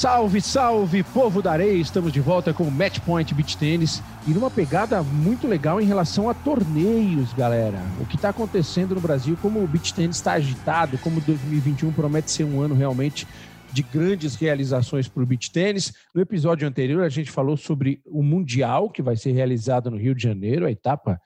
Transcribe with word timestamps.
Salve, 0.00 0.40
salve, 0.40 1.02
povo 1.02 1.42
da 1.42 1.52
areia! 1.52 1.76
Estamos 1.76 2.10
de 2.10 2.22
volta 2.22 2.54
com 2.54 2.64
o 2.64 2.70
Match 2.70 3.00
Point 3.00 3.34
Beach 3.34 3.58
Tennis 3.58 4.02
e 4.26 4.30
numa 4.30 4.50
pegada 4.50 5.02
muito 5.02 5.46
legal 5.46 5.78
em 5.78 5.84
relação 5.84 6.30
a 6.30 6.32
torneios, 6.32 7.34
galera. 7.34 7.78
O 8.00 8.06
que 8.06 8.16
está 8.16 8.30
acontecendo 8.30 8.94
no 8.94 9.00
Brasil, 9.02 9.36
como 9.42 9.62
o 9.62 9.66
beach 9.66 9.92
tennis 9.92 10.16
está 10.16 10.32
agitado, 10.32 10.96
como 10.96 11.20
2021 11.20 11.92
promete 11.92 12.30
ser 12.30 12.44
um 12.44 12.62
ano 12.62 12.74
realmente 12.74 13.28
de 13.74 13.82
grandes 13.82 14.36
realizações 14.36 15.06
para 15.06 15.22
o 15.22 15.26
beach 15.26 15.52
tênis. 15.52 15.92
No 16.14 16.22
episódio 16.22 16.66
anterior, 16.66 17.04
a 17.04 17.10
gente 17.10 17.30
falou 17.30 17.58
sobre 17.58 18.00
o 18.06 18.22
Mundial, 18.22 18.88
que 18.88 19.02
vai 19.02 19.16
ser 19.16 19.32
realizado 19.32 19.90
no 19.90 19.98
Rio 19.98 20.14
de 20.14 20.22
Janeiro, 20.22 20.64
a 20.64 20.70
etapa, 20.70 21.20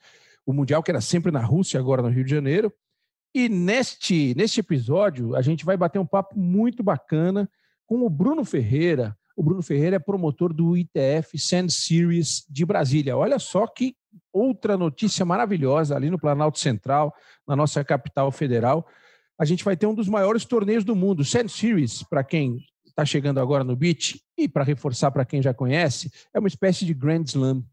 o 0.45 0.51
Mundial 0.51 0.83
que 0.83 0.91
era 0.91 0.99
sempre 0.99 1.31
na 1.31 1.39
Rússia, 1.39 1.79
agora 1.79 2.01
no 2.01 2.09
Rio 2.09 2.25
de 2.25 2.31
Janeiro. 2.31 2.73
E 3.33 3.47
neste, 3.47 4.35
neste 4.35 4.59
episódio, 4.59 5.33
a 5.33 5.41
gente 5.41 5.63
vai 5.63 5.77
bater 5.77 5.97
um 5.97 6.05
papo 6.05 6.37
muito 6.37 6.83
bacana 6.83 7.49
com 7.85 8.05
o 8.05 8.09
Bruno 8.09 8.43
Ferreira. 8.43 9.17
O 9.35 9.43
Bruno 9.43 9.61
Ferreira 9.61 9.97
é 9.97 9.99
promotor 9.99 10.53
do 10.53 10.77
ITF 10.77 11.37
Sand 11.37 11.69
Series 11.69 12.45
de 12.49 12.65
Brasília. 12.65 13.17
Olha 13.17 13.37
só 13.39 13.67
que 13.67 13.95
outra 14.31 14.77
notícia 14.77 15.25
maravilhosa 15.25 15.95
ali 15.95 16.09
no 16.09 16.19
Planalto 16.19 16.59
Central, 16.59 17.13
na 17.47 17.55
nossa 17.55 17.83
capital 17.83 18.31
federal 18.31 18.87
a 19.37 19.45
gente 19.45 19.63
vai 19.63 19.75
ter 19.75 19.85
um 19.85 19.93
dos 19.93 20.07
maiores 20.07 20.45
torneios 20.45 20.83
do 20.83 20.95
mundo. 20.95 21.25
Sand 21.25 21.49
Series, 21.49 22.03
para 22.03 22.23
quem 22.23 22.65
está 22.85 23.05
chegando 23.05 23.39
agora 23.39 23.63
no 23.63 23.75
beach, 23.75 24.21
e 24.37 24.47
para 24.47 24.63
reforçar 24.63 25.11
para 25.11 25.25
quem 25.25 25.41
já 25.41 25.53
conhece, 25.53 26.09
é 26.33 26.39
uma 26.39 26.47
espécie 26.47 26.85
de 26.85 26.93
Grand 26.93 27.23
Slam 27.23 27.63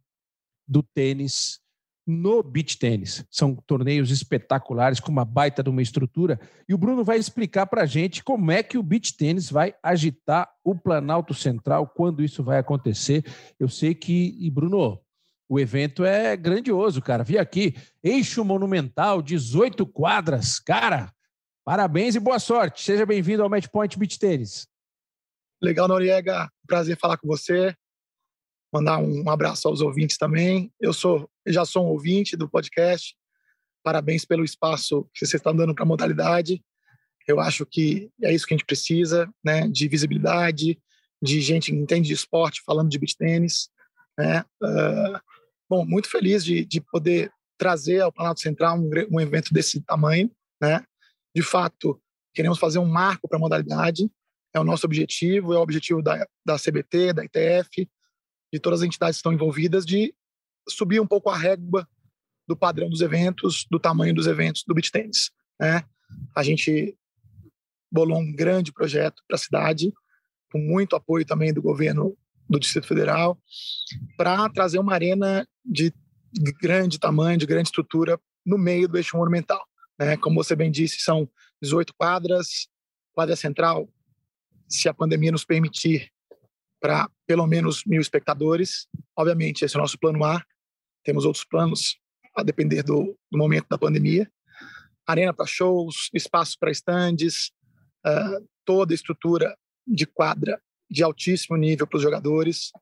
do 0.66 0.82
tênis 0.82 1.60
no 2.06 2.42
beach 2.42 2.78
tênis. 2.78 3.24
São 3.30 3.54
torneios 3.54 4.10
espetaculares, 4.10 5.00
com 5.00 5.10
uma 5.10 5.24
baita 5.24 5.62
de 5.62 5.70
uma 5.70 5.82
estrutura. 5.82 6.40
E 6.68 6.74
o 6.74 6.78
Bruno 6.78 7.04
vai 7.04 7.18
explicar 7.18 7.66
para 7.66 7.82
a 7.82 7.86
gente 7.86 8.24
como 8.24 8.50
é 8.50 8.62
que 8.62 8.78
o 8.78 8.82
beach 8.82 9.16
tênis 9.16 9.50
vai 9.50 9.74
agitar 9.82 10.48
o 10.64 10.74
Planalto 10.74 11.34
Central, 11.34 11.86
quando 11.86 12.22
isso 12.22 12.42
vai 12.42 12.58
acontecer. 12.58 13.24
Eu 13.58 13.68
sei 13.68 13.94
que, 13.94 14.36
e 14.38 14.50
Bruno, 14.50 15.00
o 15.48 15.60
evento 15.60 16.04
é 16.04 16.36
grandioso, 16.36 17.00
cara. 17.00 17.22
Vi 17.22 17.38
aqui, 17.38 17.74
eixo 18.02 18.44
monumental, 18.44 19.22
18 19.22 19.86
quadras. 19.86 20.58
Cara, 20.58 21.12
Parabéns 21.64 22.16
e 22.16 22.20
boa 22.20 22.40
sorte. 22.40 22.82
Seja 22.82 23.06
bem-vindo 23.06 23.40
ao 23.40 23.48
Match 23.48 23.68
Point 23.68 23.96
Beach 23.96 24.18
Tênis. 24.18 24.66
Legal, 25.62 25.86
Noriega. 25.86 26.50
Prazer 26.66 26.98
falar 26.98 27.16
com 27.16 27.28
você. 27.28 27.72
Mandar 28.72 28.98
um 28.98 29.28
abraço 29.28 29.68
aos 29.68 29.80
ouvintes 29.80 30.16
também. 30.16 30.72
Eu 30.80 30.92
sou, 30.92 31.28
já 31.46 31.64
sou 31.64 31.84
um 31.84 31.90
ouvinte 31.90 32.36
do 32.36 32.48
podcast. 32.48 33.14
Parabéns 33.82 34.24
pelo 34.24 34.44
espaço 34.44 35.08
que 35.12 35.26
você 35.26 35.36
está 35.36 35.52
dando 35.52 35.74
para 35.74 35.84
a 35.84 35.86
modalidade. 35.86 36.62
Eu 37.28 37.38
acho 37.38 37.66
que 37.66 38.10
é 38.22 38.32
isso 38.32 38.46
que 38.46 38.54
a 38.54 38.56
gente 38.56 38.66
precisa, 38.66 39.32
né? 39.44 39.68
De 39.68 39.86
visibilidade, 39.88 40.78
de 41.22 41.40
gente 41.40 41.70
que 41.70 41.76
entende 41.76 42.08
de 42.08 42.14
esporte 42.14 42.62
falando 42.64 42.88
de 42.88 42.98
beach 42.98 43.16
tênis, 43.16 43.68
né? 44.18 44.44
Uh, 44.62 45.20
bom, 45.68 45.84
muito 45.84 46.08
feliz 46.08 46.44
de, 46.44 46.64
de 46.64 46.80
poder 46.80 47.30
trazer 47.58 48.00
ao 48.00 48.12
Planalto 48.12 48.40
Central 48.40 48.78
um, 48.78 48.90
um 49.10 49.20
evento 49.20 49.52
desse 49.52 49.80
tamanho, 49.82 50.30
né? 50.60 50.84
de 51.34 51.42
fato, 51.42 52.00
queremos 52.34 52.58
fazer 52.58 52.78
um 52.78 52.86
marco 52.86 53.28
para 53.28 53.38
a 53.38 53.40
modalidade, 53.40 54.10
é 54.54 54.60
o 54.60 54.64
nosso 54.64 54.84
objetivo, 54.86 55.54
é 55.54 55.58
o 55.58 55.62
objetivo 55.62 56.02
da, 56.02 56.26
da 56.44 56.58
CBT, 56.58 57.14
da 57.14 57.24
ITF, 57.24 57.88
de 58.52 58.60
todas 58.60 58.80
as 58.80 58.86
entidades 58.86 59.16
que 59.16 59.20
estão 59.20 59.32
envolvidas, 59.32 59.86
de 59.86 60.14
subir 60.68 61.00
um 61.00 61.06
pouco 61.06 61.30
a 61.30 61.36
régua 61.36 61.88
do 62.46 62.56
padrão 62.56 62.88
dos 62.88 63.00
eventos, 63.00 63.66
do 63.70 63.78
tamanho 63.78 64.14
dos 64.14 64.26
eventos 64.26 64.64
do 64.66 64.74
beach 64.74 64.90
tennis. 64.90 65.30
Né? 65.60 65.82
A 66.36 66.42
gente 66.42 66.96
bolou 67.90 68.18
um 68.18 68.32
grande 68.32 68.72
projeto 68.72 69.22
para 69.26 69.36
a 69.36 69.38
cidade, 69.38 69.92
com 70.50 70.58
muito 70.58 70.96
apoio 70.96 71.24
também 71.24 71.52
do 71.52 71.62
governo 71.62 72.16
do 72.48 72.58
Distrito 72.58 72.86
Federal, 72.86 73.40
para 74.16 74.48
trazer 74.50 74.78
uma 74.78 74.92
arena 74.92 75.46
de 75.64 75.92
grande 76.60 76.98
tamanho, 76.98 77.38
de 77.38 77.46
grande 77.46 77.68
estrutura 77.68 78.20
no 78.44 78.58
meio 78.58 78.88
do 78.88 78.96
eixo 78.96 79.16
monumental. 79.16 79.62
Né? 79.98 80.16
Como 80.16 80.42
você 80.42 80.54
bem 80.54 80.70
disse, 80.70 81.00
são 81.00 81.28
18 81.62 81.94
quadras, 81.94 82.68
quadra 83.12 83.36
central, 83.36 83.88
se 84.68 84.88
a 84.88 84.94
pandemia 84.94 85.32
nos 85.32 85.44
permitir, 85.44 86.10
para 86.82 87.08
pelo 87.28 87.46
menos 87.46 87.84
mil 87.86 88.00
espectadores. 88.00 88.88
Obviamente, 89.16 89.64
esse 89.64 89.76
é 89.76 89.78
o 89.78 89.82
nosso 89.82 89.96
plano 89.96 90.24
A. 90.24 90.44
Temos 91.04 91.24
outros 91.24 91.44
planos 91.44 91.96
a 92.36 92.42
depender 92.42 92.82
do, 92.82 93.16
do 93.30 93.38
momento 93.38 93.68
da 93.70 93.78
pandemia. 93.78 94.28
Arena 95.06 95.32
para 95.32 95.46
shows, 95.46 96.10
espaço 96.12 96.56
para 96.58 96.72
estandes, 96.72 97.52
uh, 98.04 98.44
toda 98.64 98.92
a 98.92 98.96
estrutura 98.96 99.56
de 99.86 100.06
quadra 100.06 100.60
de 100.90 101.04
altíssimo 101.04 101.56
nível 101.56 101.86
para 101.86 101.96
os 101.96 102.02
jogadores. 102.02 102.72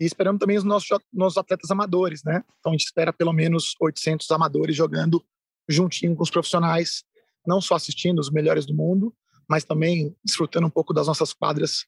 E 0.00 0.04
esperamos 0.04 0.38
também 0.38 0.56
os 0.56 0.64
nossos, 0.64 0.96
nossos 1.12 1.36
atletas 1.36 1.70
amadores, 1.72 2.22
né? 2.24 2.44
Então 2.60 2.70
a 2.70 2.74
gente 2.74 2.86
espera 2.86 3.12
pelo 3.12 3.32
menos 3.32 3.74
800 3.80 4.30
amadores 4.30 4.76
jogando 4.76 5.24
juntinho 5.68 6.14
com 6.14 6.22
os 6.22 6.30
profissionais, 6.30 7.02
não 7.44 7.60
só 7.60 7.74
assistindo 7.74 8.20
os 8.20 8.30
melhores 8.30 8.64
do 8.64 8.74
mundo, 8.74 9.12
mas 9.48 9.64
também 9.64 10.16
desfrutando 10.24 10.66
um 10.66 10.70
pouco 10.70 10.94
das 10.94 11.08
nossas 11.08 11.32
quadras 11.32 11.86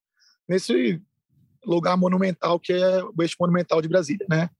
nesse 0.48 1.00
lugar 1.64 1.96
monumental 1.96 2.58
que 2.58 2.72
é 2.72 3.02
o 3.04 3.14
eixo 3.20 3.36
monumental 3.38 3.80
de 3.82 3.88
Brasília, 3.88 4.26
né? 4.28 4.50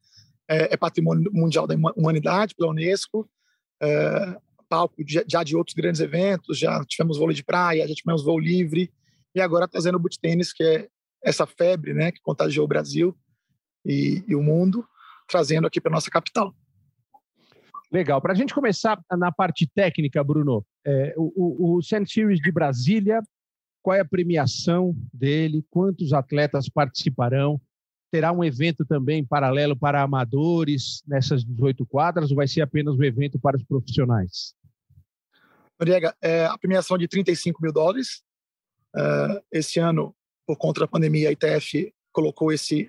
É, 0.48 0.74
é 0.74 0.76
patrimônio 0.76 1.30
mundial 1.32 1.66
da 1.66 1.74
humanidade 1.96 2.54
pela 2.54 2.70
Unesco, 2.70 3.28
é, 3.80 4.36
palco 4.68 4.94
já 5.06 5.42
de 5.42 5.56
outros 5.56 5.74
grandes 5.74 6.00
eventos, 6.00 6.58
já 6.58 6.84
tivemos 6.84 7.18
vôlei 7.18 7.34
de 7.34 7.44
praia, 7.44 7.86
já 7.86 7.94
tivemos 7.94 8.24
voo 8.24 8.38
livre 8.38 8.92
e 9.34 9.40
agora 9.40 9.68
trazendo 9.68 9.96
o 9.96 9.98
beach 9.98 10.18
tênis, 10.18 10.52
que 10.52 10.62
é 10.62 10.88
essa 11.22 11.46
febre, 11.46 11.92
né, 11.92 12.10
que 12.10 12.20
contagiou 12.20 12.64
o 12.64 12.68
Brasil 12.68 13.16
e, 13.84 14.24
e 14.26 14.34
o 14.34 14.42
mundo, 14.42 14.86
trazendo 15.28 15.66
aqui 15.66 15.80
para 15.80 15.90
nossa 15.90 16.10
capital. 16.10 16.54
Legal. 17.92 18.20
Para 18.20 18.32
a 18.32 18.36
gente 18.36 18.54
começar 18.54 19.00
na 19.18 19.32
parte 19.32 19.68
técnica, 19.74 20.22
Bruno, 20.22 20.64
é, 20.86 21.12
o, 21.16 21.76
o 21.76 21.82
Sand 21.82 22.06
Series 22.06 22.40
de 22.40 22.52
Brasília, 22.52 23.20
qual 23.82 23.96
é 23.96 24.00
a 24.00 24.04
premiação 24.04 24.94
dele? 25.12 25.64
Quantos 25.70 26.12
atletas 26.12 26.68
participarão? 26.68 27.60
Terá 28.10 28.32
um 28.32 28.42
evento 28.42 28.84
também 28.84 29.24
paralelo 29.24 29.76
para 29.76 30.02
amadores 30.02 31.02
nessas 31.06 31.44
18 31.44 31.86
quadras 31.86 32.30
ou 32.30 32.36
vai 32.36 32.48
ser 32.48 32.60
apenas 32.60 32.96
um 32.96 33.04
evento 33.04 33.38
para 33.38 33.56
os 33.56 33.62
profissionais? 33.62 34.54
Noriega, 35.78 36.14
é 36.20 36.44
a 36.46 36.58
premiação 36.58 36.98
de 36.98 37.08
35 37.08 37.62
mil 37.62 37.72
dólares. 37.72 38.22
Uh, 38.94 39.40
esse 39.52 39.78
ano, 39.78 40.14
por 40.46 40.56
conta 40.56 40.80
da 40.80 40.88
pandemia, 40.88 41.28
a 41.28 41.32
ITF 41.32 41.94
colocou 42.12 42.52
esse 42.52 42.88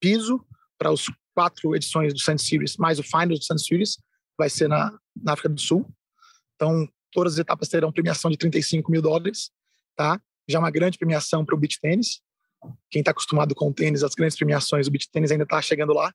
piso 0.00 0.44
para 0.76 0.90
os 0.90 1.06
quatro 1.34 1.74
edições 1.74 2.12
do 2.12 2.20
Sand 2.20 2.38
Series, 2.38 2.76
mais 2.76 2.98
o 2.98 3.02
Finals 3.02 3.38
do 3.38 3.44
Sand 3.44 3.58
Series 3.58 3.96
vai 4.36 4.50
ser 4.50 4.68
na, 4.68 4.90
na 5.16 5.32
África 5.32 5.48
do 5.48 5.60
Sul. 5.60 5.88
Então, 6.56 6.88
todas 7.12 7.34
as 7.34 7.38
etapas 7.38 7.68
terão 7.68 7.92
premiação 7.92 8.30
de 8.30 8.36
35 8.36 8.90
mil 8.90 9.00
dólares, 9.00 9.50
tá? 9.96 10.20
Já 10.48 10.58
uma 10.58 10.70
grande 10.70 10.98
premiação 10.98 11.44
para 11.44 11.54
o 11.54 11.58
beach 11.58 11.78
tênis. 11.80 12.20
Quem 12.90 13.00
está 13.00 13.10
acostumado 13.10 13.54
com 13.54 13.68
o 13.68 13.74
tênis, 13.74 14.02
as 14.02 14.14
grandes 14.14 14.36
premiações, 14.36 14.86
o 14.86 14.90
beach 14.90 15.10
tênis 15.10 15.30
ainda 15.30 15.44
está 15.44 15.60
chegando 15.60 15.92
lá, 15.92 16.12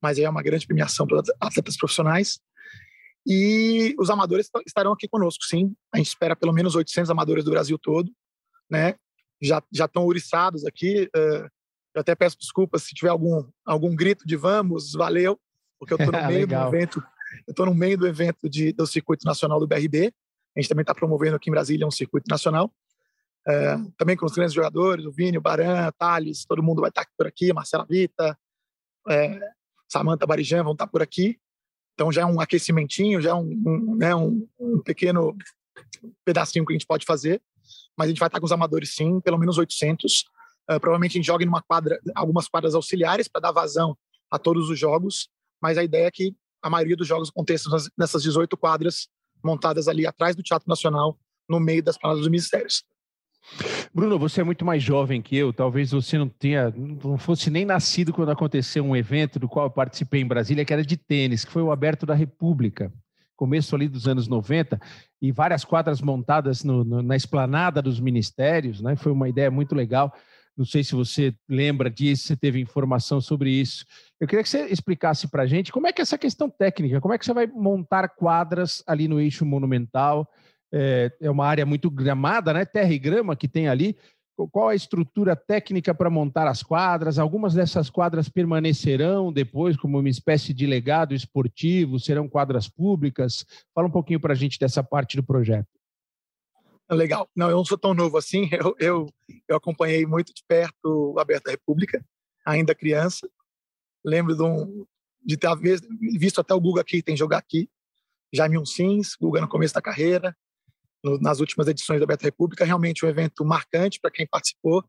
mas 0.00 0.18
é 0.18 0.28
uma 0.28 0.42
grande 0.42 0.66
premiação 0.66 1.06
para 1.06 1.22
atletas 1.40 1.76
profissionais. 1.76 2.40
E 3.26 3.94
os 3.98 4.10
amadores 4.10 4.50
estarão 4.66 4.92
aqui 4.92 5.08
conosco, 5.08 5.44
sim. 5.44 5.74
A 5.92 5.98
gente 5.98 6.08
espera 6.08 6.36
pelo 6.36 6.52
menos 6.52 6.74
800 6.74 7.10
amadores 7.10 7.44
do 7.44 7.50
Brasil 7.50 7.78
todo, 7.78 8.12
né? 8.68 8.96
Já 9.40 9.62
já 9.72 9.86
estão 9.86 10.04
ouriçados 10.04 10.64
aqui. 10.66 11.08
Uh, 11.16 11.48
eu 11.94 12.00
até 12.00 12.14
peço 12.14 12.36
desculpas 12.38 12.82
se 12.82 12.94
tiver 12.94 13.10
algum 13.10 13.48
algum 13.64 13.94
grito 13.94 14.26
de 14.26 14.36
vamos, 14.36 14.92
valeu, 14.92 15.40
porque 15.78 15.94
eu 15.94 15.98
estou 15.98 16.12
no 16.12 16.26
meio 16.28 16.46
do 16.46 16.54
evento 16.54 17.02
eu 17.46 17.50
estou 17.50 17.66
no 17.66 17.74
meio 17.74 17.98
do 17.98 18.06
evento 18.06 18.48
de, 18.48 18.72
do 18.72 18.86
Circuito 18.86 19.26
Nacional 19.26 19.58
do 19.58 19.66
BRB. 19.66 20.12
A 20.56 20.60
gente 20.60 20.68
também 20.68 20.82
está 20.82 20.94
promovendo 20.94 21.36
aqui 21.36 21.50
em 21.50 21.52
Brasília 21.52 21.86
um 21.86 21.90
circuito 21.90 22.26
nacional. 22.28 22.72
É, 23.46 23.76
também 23.98 24.16
com 24.16 24.24
os 24.24 24.32
grandes 24.32 24.54
jogadores, 24.54 25.04
o 25.04 25.12
Vini, 25.12 25.36
o 25.36 25.40
Baran, 25.40 25.90
Thales, 25.98 26.44
todo 26.46 26.62
mundo 26.62 26.80
vai 26.80 26.88
estar 26.88 27.06
por 27.16 27.26
aqui, 27.26 27.52
Marcela 27.52 27.84
Vita, 27.84 28.38
é, 29.08 29.38
Samanta 29.88 30.26
Barijan 30.26 30.62
vão 30.62 30.72
estar 30.72 30.86
por 30.86 31.02
aqui. 31.02 31.38
Então 31.94 32.10
já 32.10 32.22
é 32.22 32.26
um 32.26 32.40
aquecimentinho, 32.40 33.20
já 33.20 33.30
é 33.30 33.34
um, 33.34 33.50
um, 33.66 33.96
né, 33.96 34.14
um, 34.14 34.48
um 34.58 34.82
pequeno 34.82 35.36
pedacinho 36.24 36.64
que 36.64 36.72
a 36.72 36.76
gente 36.76 36.86
pode 36.86 37.04
fazer. 37.06 37.40
Mas 37.96 38.06
a 38.06 38.08
gente 38.08 38.18
vai 38.18 38.28
estar 38.28 38.40
com 38.40 38.46
os 38.46 38.52
amadores 38.52 38.94
sim, 38.94 39.20
pelo 39.20 39.38
menos 39.38 39.58
800. 39.58 40.20
Uh, 40.22 40.72
é, 40.72 40.78
provavelmente 40.78 41.12
a 41.12 41.18
gente 41.18 41.26
joga 41.26 41.44
em 41.44 41.48
uma 41.48 41.62
quadra, 41.62 42.00
algumas 42.14 42.48
quadras 42.48 42.74
auxiliares 42.74 43.28
para 43.28 43.42
dar 43.42 43.52
vazão 43.52 43.96
a 44.30 44.38
todos 44.38 44.68
os 44.68 44.78
jogos. 44.78 45.28
Mas 45.62 45.78
a 45.78 45.84
ideia 45.84 46.06
é 46.06 46.10
que 46.10 46.34
a 46.62 46.68
maioria 46.68 46.96
dos 46.96 47.06
jogos 47.06 47.28
acontecem 47.28 47.70
nessas 47.96 48.22
18 48.22 48.56
quadras 48.56 49.08
montadas 49.44 49.86
ali 49.86 50.06
atrás 50.06 50.34
do 50.34 50.42
Teatro 50.42 50.68
Nacional, 50.68 51.18
no 51.48 51.60
meio 51.60 51.82
das 51.82 51.98
planadas 51.98 52.22
dos 52.22 52.30
ministérios. 52.30 52.82
Bruno, 53.92 54.18
você 54.18 54.40
é 54.40 54.44
muito 54.44 54.64
mais 54.64 54.82
jovem 54.82 55.22
que 55.22 55.36
eu. 55.36 55.52
Talvez 55.52 55.90
você 55.90 56.18
não 56.18 56.28
tenha, 56.28 56.72
não 56.76 57.18
fosse 57.18 57.50
nem 57.50 57.64
nascido 57.64 58.12
quando 58.12 58.30
aconteceu 58.30 58.84
um 58.84 58.96
evento 58.96 59.38
do 59.38 59.48
qual 59.48 59.66
eu 59.66 59.70
participei 59.70 60.20
em 60.20 60.26
Brasília, 60.26 60.64
que 60.64 60.72
era 60.72 60.84
de 60.84 60.96
tênis, 60.96 61.44
que 61.44 61.52
foi 61.52 61.62
o 61.62 61.70
Aberto 61.70 62.06
da 62.06 62.14
República, 62.14 62.92
começo 63.36 63.74
ali 63.74 63.88
dos 63.88 64.08
anos 64.08 64.26
90, 64.26 64.80
e 65.20 65.30
várias 65.30 65.64
quadras 65.64 66.00
montadas 66.00 66.64
no, 66.64 66.84
no, 66.84 67.02
na 67.02 67.16
esplanada 67.16 67.80
dos 67.80 68.00
ministérios, 68.00 68.80
né? 68.80 68.96
Foi 68.96 69.12
uma 69.12 69.28
ideia 69.28 69.50
muito 69.50 69.74
legal. 69.74 70.12
Não 70.56 70.64
sei 70.64 70.84
se 70.84 70.94
você 70.94 71.34
lembra 71.48 71.90
disso, 71.90 72.28
se 72.28 72.36
teve 72.36 72.60
informação 72.60 73.20
sobre 73.20 73.50
isso. 73.50 73.84
Eu 74.20 74.26
queria 74.28 74.42
que 74.42 74.48
você 74.48 74.66
explicasse 74.66 75.28
para 75.28 75.42
a 75.42 75.46
gente 75.46 75.72
como 75.72 75.86
é 75.86 75.92
que 75.92 76.00
é 76.00 76.04
essa 76.04 76.16
questão 76.16 76.48
técnica, 76.48 77.00
como 77.00 77.12
é 77.12 77.18
que 77.18 77.24
você 77.24 77.34
vai 77.34 77.46
montar 77.46 78.08
quadras 78.08 78.82
ali 78.86 79.08
no 79.08 79.20
eixo 79.20 79.44
monumental. 79.44 80.28
É, 80.76 81.12
é 81.20 81.30
uma 81.30 81.46
área 81.46 81.64
muito 81.64 81.88
gramada, 81.88 82.52
né? 82.52 82.64
Terra 82.64 82.92
e 82.92 82.98
grama 82.98 83.36
que 83.36 83.46
tem 83.46 83.68
ali. 83.68 83.96
Qual 84.50 84.68
a 84.68 84.74
estrutura 84.74 85.36
técnica 85.36 85.94
para 85.94 86.10
montar 86.10 86.48
as 86.48 86.64
quadras? 86.64 87.16
Algumas 87.16 87.54
dessas 87.54 87.88
quadras 87.88 88.28
permanecerão 88.28 89.32
depois 89.32 89.76
como 89.76 90.00
uma 90.00 90.08
espécie 90.08 90.52
de 90.52 90.66
legado 90.66 91.14
esportivo? 91.14 92.00
Serão 92.00 92.28
quadras 92.28 92.68
públicas? 92.68 93.46
Fala 93.72 93.86
um 93.86 93.90
pouquinho 93.92 94.18
para 94.18 94.32
a 94.32 94.36
gente 94.36 94.58
dessa 94.58 94.82
parte 94.82 95.16
do 95.16 95.22
projeto. 95.22 95.68
Legal. 96.90 97.28
Não, 97.36 97.48
eu 97.48 97.56
não 97.58 97.64
sou 97.64 97.78
tão 97.78 97.94
novo 97.94 98.18
assim. 98.18 98.50
Eu, 98.52 98.74
eu, 98.80 99.06
eu 99.46 99.56
acompanhei 99.56 100.04
muito 100.04 100.34
de 100.34 100.42
perto 100.48 101.12
o 101.14 101.20
Aberto 101.20 101.44
da 101.44 101.52
República, 101.52 102.04
ainda 102.44 102.74
criança. 102.74 103.30
Lembro 104.04 104.34
de, 104.34 104.42
um, 104.42 104.84
de 105.24 105.36
ter 105.36 105.48
visto 106.18 106.40
até 106.40 106.52
o 106.52 106.60
Guga 106.60 106.80
aqui, 106.80 107.00
tem 107.00 107.16
jogar 107.16 107.38
aqui. 107.38 107.70
Jaime 108.34 108.58
Uncins, 108.58 109.14
Guga 109.14 109.40
no 109.40 109.48
começo 109.48 109.72
da 109.72 109.80
carreira 109.80 110.36
no, 111.04 111.18
nas 111.20 111.38
últimas 111.38 111.68
edições 111.68 112.00
da 112.00 112.06
Beta 112.06 112.24
República, 112.24 112.64
realmente 112.64 113.04
um 113.04 113.08
evento 113.08 113.44
marcante 113.44 114.00
para 114.00 114.10
quem 114.10 114.26
participou, 114.26 114.82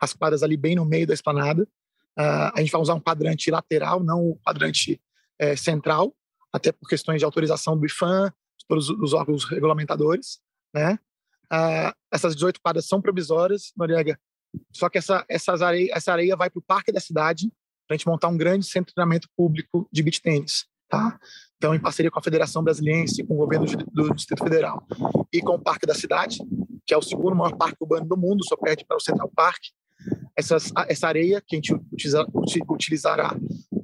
as 0.00 0.12
quadras 0.12 0.42
ali 0.42 0.56
bem 0.56 0.76
no 0.76 0.84
meio 0.84 1.06
da 1.06 1.12
esplanada. 1.12 1.64
Uh, 2.18 2.52
a 2.54 2.60
gente 2.60 2.70
vai 2.70 2.80
usar 2.80 2.94
um 2.94 3.00
quadrante 3.00 3.50
lateral, 3.50 4.02
não 4.02 4.30
o 4.30 4.38
quadrante 4.38 5.00
é, 5.38 5.54
central, 5.56 6.14
até 6.52 6.72
por 6.72 6.88
questões 6.88 7.18
de 7.18 7.24
autorização 7.24 7.76
do 7.76 7.84
IFAM, 7.84 8.32
todos 8.68 8.88
os 8.88 9.12
órgãos 9.12 9.44
regulamentadores, 9.44 10.38
né? 10.72 10.98
Uh, 11.52 11.92
essas 12.10 12.34
18 12.34 12.60
quadras 12.60 12.86
são 12.86 13.00
provisórias, 13.00 13.72
Noriega, 13.76 14.18
só 14.72 14.88
que 14.88 14.98
essa, 14.98 15.24
essas 15.28 15.62
areia, 15.62 15.90
essa 15.92 16.12
areia 16.12 16.34
vai 16.36 16.48
para 16.48 16.58
o 16.58 16.62
parque 16.62 16.90
da 16.90 17.00
cidade 17.00 17.52
para 17.86 17.94
a 17.94 17.96
gente 17.96 18.06
montar 18.06 18.28
um 18.28 18.36
grande 18.36 18.66
centro 18.66 18.88
de 18.88 18.94
treinamento 18.94 19.28
público 19.36 19.88
de 19.92 20.02
beach 20.02 20.20
tênis. 20.20 20.66
Tá? 20.88 21.18
Então, 21.56 21.74
em 21.74 21.80
parceria 21.80 22.10
com 22.10 22.18
a 22.18 22.22
Federação 22.22 22.64
Brasiliense, 22.64 23.24
com 23.24 23.34
o 23.34 23.38
governo 23.38 23.66
do 23.92 24.14
Distrito 24.14 24.42
Federal 24.42 24.84
e 25.36 25.42
com 25.42 25.54
o 25.54 25.60
Parque 25.60 25.86
da 25.86 25.94
Cidade, 25.94 26.38
que 26.86 26.94
é 26.94 26.96
o 26.96 27.02
segundo 27.02 27.36
maior 27.36 27.56
parque 27.56 27.76
urbano 27.80 28.06
do 28.06 28.16
mundo, 28.16 28.44
só 28.44 28.56
perde 28.56 28.84
para 28.86 28.96
o 28.96 29.00
Central 29.00 29.30
Park. 29.34 29.62
Essas, 30.36 30.72
essa 30.88 31.08
areia 31.08 31.42
que 31.46 31.56
a 31.56 31.58
gente 31.58 31.74
utiliza, 31.74 32.26
utilizará 32.68 33.36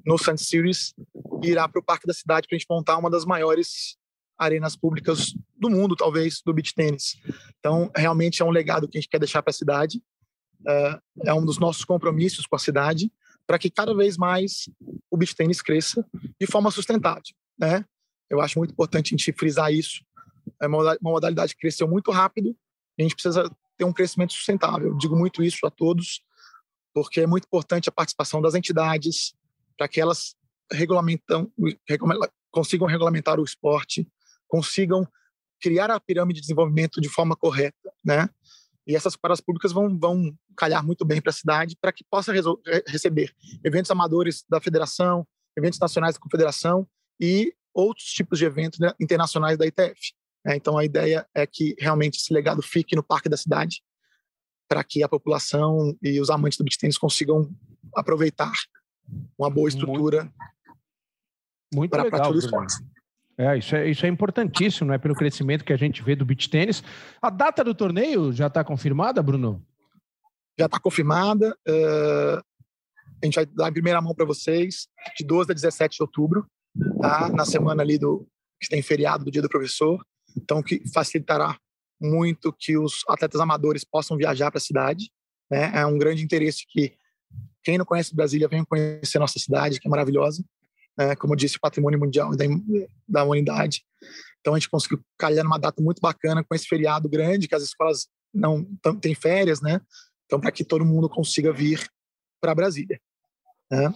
no 0.06 0.18
Sun 0.18 0.36
Series 0.36 0.94
irá 1.42 1.68
para 1.68 1.80
o 1.80 1.84
Parque 1.84 2.06
da 2.06 2.14
Cidade 2.14 2.46
para 2.46 2.56
a 2.56 2.58
gente 2.58 2.68
montar 2.70 2.96
uma 2.96 3.10
das 3.10 3.24
maiores 3.24 3.96
arenas 4.38 4.76
públicas 4.76 5.34
do 5.56 5.68
mundo, 5.68 5.96
talvez, 5.96 6.40
do 6.44 6.52
beach 6.52 6.74
tênis. 6.74 7.16
Então, 7.58 7.90
realmente 7.94 8.42
é 8.42 8.44
um 8.44 8.50
legado 8.50 8.88
que 8.88 8.98
a 8.98 9.00
gente 9.00 9.10
quer 9.10 9.18
deixar 9.18 9.42
para 9.42 9.50
a 9.50 9.54
cidade. 9.54 10.02
É, 10.66 11.00
é 11.26 11.34
um 11.34 11.44
dos 11.44 11.58
nossos 11.58 11.84
compromissos 11.84 12.46
com 12.46 12.56
a 12.56 12.58
cidade 12.58 13.10
para 13.46 13.58
que 13.58 13.68
cada 13.68 13.94
vez 13.94 14.16
mais 14.16 14.68
o 15.10 15.16
beach 15.16 15.34
tênis 15.34 15.60
cresça 15.60 16.06
de 16.40 16.46
forma 16.46 16.70
sustentável, 16.70 17.22
né? 17.58 17.84
Eu 18.30 18.40
acho 18.40 18.58
muito 18.58 18.72
importante 18.72 19.08
a 19.08 19.16
gente 19.16 19.32
frisar 19.32 19.72
isso. 19.72 20.02
É 20.60 20.66
uma 20.66 20.96
modalidade 21.00 21.54
que 21.54 21.60
cresceu 21.60 21.88
muito 21.88 22.10
rápido 22.10 22.56
e 22.98 23.02
a 23.02 23.04
gente 23.04 23.14
precisa 23.14 23.50
ter 23.76 23.84
um 23.84 23.92
crescimento 23.92 24.32
sustentável. 24.32 24.96
Digo 24.96 25.16
muito 25.16 25.42
isso 25.42 25.66
a 25.66 25.70
todos, 25.70 26.22
porque 26.94 27.20
é 27.20 27.26
muito 27.26 27.44
importante 27.44 27.88
a 27.88 27.92
participação 27.92 28.40
das 28.40 28.54
entidades 28.54 29.34
para 29.76 29.88
que 29.88 30.00
elas 30.00 30.34
regulamentam, 30.70 31.50
consigam 32.50 32.86
regulamentar 32.86 33.40
o 33.40 33.44
esporte, 33.44 34.06
consigam 34.46 35.06
criar 35.60 35.90
a 35.90 36.00
pirâmide 36.00 36.40
de 36.40 36.42
desenvolvimento 36.42 37.00
de 37.00 37.08
forma 37.08 37.36
correta, 37.36 37.92
né? 38.04 38.28
E 38.86 38.96
essas 38.96 39.16
paradas 39.16 39.40
públicas 39.40 39.72
vão, 39.72 39.96
vão 39.98 40.36
calhar 40.56 40.84
muito 40.84 41.04
bem 41.04 41.20
para 41.20 41.30
a 41.30 41.34
cidade 41.34 41.76
para 41.80 41.92
que 41.92 42.04
possa 42.04 42.32
receber 42.86 43.32
eventos 43.64 43.90
amadores 43.90 44.44
da 44.48 44.60
federação, 44.60 45.26
eventos 45.56 45.78
nacionais 45.78 46.14
da 46.14 46.20
confederação 46.20 46.86
e 47.20 47.54
outros 47.72 48.08
tipos 48.08 48.38
de 48.38 48.44
eventos 48.44 48.80
né, 48.80 48.92
internacionais 49.00 49.56
da 49.56 49.66
ITF. 49.66 50.14
É, 50.46 50.56
então 50.56 50.76
a 50.76 50.84
ideia 50.84 51.26
é 51.34 51.46
que 51.46 51.74
realmente 51.78 52.18
esse 52.18 52.32
legado 52.32 52.62
fique 52.62 52.96
no 52.96 53.02
parque 53.02 53.28
da 53.28 53.36
cidade 53.36 53.82
para 54.68 54.82
que 54.82 55.02
a 55.02 55.08
população 55.08 55.96
e 56.02 56.20
os 56.20 56.30
amantes 56.30 56.58
do 56.58 56.64
beach 56.64 56.78
tennis 56.78 56.98
consigam 56.98 57.50
aproveitar 57.94 58.52
uma 59.38 59.50
boa 59.50 59.68
estrutura 59.68 60.32
para 61.90 62.02
a 62.02 62.10
prática 62.10 62.32
do 62.32 62.38
esporte. 62.38 62.74
É 63.38 63.56
isso, 63.56 63.74
é, 63.74 63.88
isso 63.88 64.04
é 64.04 64.08
importantíssimo, 64.08 64.90
né? 64.90 64.98
Pelo 64.98 65.14
crescimento 65.14 65.64
que 65.64 65.72
a 65.72 65.76
gente 65.76 66.02
vê 66.02 66.14
do 66.14 66.24
beach 66.24 66.48
tênis. 66.48 66.82
A 67.20 67.30
data 67.30 67.64
do 67.64 67.74
torneio 67.74 68.32
já 68.32 68.46
está 68.46 68.62
confirmada, 68.62 69.22
Bruno? 69.22 69.64
Já 70.58 70.66
está 70.66 70.78
confirmada. 70.78 71.56
Uh, 71.66 72.42
a 73.22 73.26
gente 73.26 73.34
vai 73.36 73.46
dar 73.46 73.68
em 73.68 73.72
primeira 73.72 74.00
mão 74.00 74.14
para 74.14 74.26
vocês, 74.26 74.88
de 75.16 75.24
12 75.24 75.50
a 75.50 75.54
17 75.54 75.96
de 75.96 76.02
outubro, 76.02 76.46
tá? 77.00 77.30
Na 77.30 77.44
semana 77.44 77.82
ali 77.82 77.98
do 77.98 78.26
que 78.60 78.68
tem 78.68 78.82
feriado 78.82 79.24
do 79.24 79.30
Dia 79.30 79.42
do 79.42 79.48
Professor. 79.48 80.04
Então, 80.36 80.62
que 80.62 80.82
facilitará 80.92 81.58
muito 82.00 82.52
que 82.52 82.76
os 82.76 83.02
atletas 83.08 83.40
amadores 83.40 83.84
possam 83.84 84.16
viajar 84.16 84.50
para 84.50 84.58
a 84.58 84.62
cidade. 84.62 85.10
Né? 85.50 85.70
É 85.74 85.86
um 85.86 85.98
grande 85.98 86.22
interesse 86.24 86.64
que 86.68 86.94
quem 87.62 87.78
não 87.78 87.84
conhece 87.84 88.14
Brasília 88.14 88.48
venha 88.48 88.64
conhecer 88.64 89.18
nossa 89.18 89.38
cidade, 89.38 89.78
que 89.78 89.86
é 89.86 89.90
maravilhosa 89.90 90.44
né, 90.96 91.16
como 91.16 91.32
eu 91.32 91.36
disse, 91.36 91.58
patrimônio 91.58 91.98
mundial 91.98 92.34
da, 92.36 92.44
da 93.08 93.24
humanidade. 93.24 93.84
Então 94.40 94.54
a 94.54 94.58
gente 94.58 94.68
conseguiu 94.68 95.00
calhar 95.18 95.44
numa 95.44 95.58
data 95.58 95.80
muito 95.82 96.00
bacana 96.00 96.42
com 96.44 96.54
esse 96.54 96.66
feriado 96.66 97.08
grande, 97.08 97.48
que 97.48 97.54
as 97.54 97.62
escolas 97.62 98.08
não 98.32 98.64
têm 99.00 99.14
férias, 99.14 99.60
né? 99.60 99.80
Então 100.26 100.40
para 100.40 100.50
que 100.50 100.64
todo 100.64 100.84
mundo 100.84 101.08
consiga 101.08 101.52
vir 101.52 101.86
para 102.40 102.54
Brasília. 102.54 103.00
Né? 103.70 103.94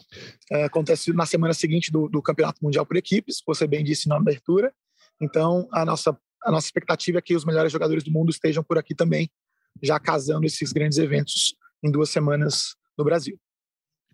É, 0.51 0.65
acontece 0.65 1.13
na 1.13 1.27
semana 1.27 1.53
seguinte 1.53 1.91
do, 1.91 2.09
do, 2.09 2.23
Campeonato 2.23 2.63
Mundial 2.63 2.87
por 2.87 2.97
equipes, 2.97 3.43
você 3.47 3.67
bem 3.67 3.85
disse 3.85 4.09
na 4.09 4.17
abertura. 4.17 4.73
Então 5.21 5.69
a 5.73 5.85
nossa 5.85 6.17
a 6.47 6.51
nossa 6.53 6.69
expectativa 6.69 7.19
é 7.19 7.23
que 7.23 7.35
os 7.35 7.45
melhores 7.45 7.73
jogadores 7.73 8.05
do 8.05 8.13
mundo 8.13 8.31
estejam 8.31 8.63
por 8.63 8.79
aqui 8.79 8.95
também, 8.95 9.29
já 9.83 9.99
casando 9.99 10.47
esses 10.47 10.73
grandes 10.73 10.97
eventos 10.97 11.57
em 11.83 11.91
duas 11.91 12.09
semanas 12.09 12.77
no 12.97 13.05
Brasil. 13.05 13.37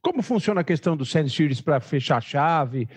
Como 0.01 0.23
funciona 0.23 0.63
a 0.63 0.65
questão 0.65 0.97
do 0.97 1.05
Sand 1.05 1.29
Series 1.29 1.61
para 1.61 1.79
fechar 1.79 2.17
a 2.17 2.21
chave? 2.21 2.89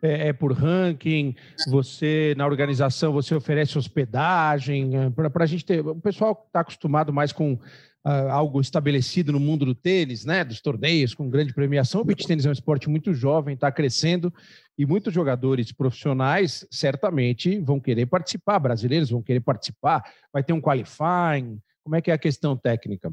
É, 0.00 0.28
é, 0.28 0.32
por 0.32 0.52
ranking? 0.52 1.34
Você, 1.68 2.34
na 2.36 2.46
organização, 2.46 3.12
você 3.12 3.34
oferece 3.34 3.76
hospedagem? 3.76 4.92
É, 4.96 5.10
para 5.10 5.44
a 5.44 5.46
gente 5.46 5.64
ter. 5.64 5.84
O 5.84 6.00
pessoal 6.00 6.44
está 6.46 6.60
acostumado 6.60 7.12
mais 7.12 7.32
com 7.32 7.58
uh, 8.06 8.30
algo 8.30 8.60
estabelecido 8.60 9.32
no 9.32 9.40
mundo 9.40 9.64
do 9.64 9.74
tênis, 9.74 10.24
né? 10.24 10.44
Dos 10.44 10.60
torneios, 10.60 11.14
com 11.14 11.28
grande 11.28 11.54
premiação. 11.54 12.02
O 12.02 12.04
beach 12.04 12.26
tênis 12.26 12.44
é 12.44 12.48
um 12.48 12.52
esporte 12.52 12.88
muito 12.88 13.14
jovem, 13.14 13.54
está 13.54 13.72
crescendo. 13.72 14.32
E 14.76 14.84
muitos 14.84 15.12
jogadores 15.12 15.72
profissionais 15.72 16.66
certamente 16.70 17.58
vão 17.60 17.80
querer 17.80 18.06
participar, 18.06 18.58
brasileiros 18.58 19.10
vão 19.10 19.22
querer 19.22 19.40
participar. 19.40 20.02
Vai 20.32 20.42
ter 20.42 20.52
um 20.52 20.60
qualifying. 20.60 21.60
Como 21.82 21.96
é 21.96 22.02
que 22.02 22.10
é 22.10 22.14
a 22.14 22.18
questão 22.18 22.56
técnica? 22.56 23.12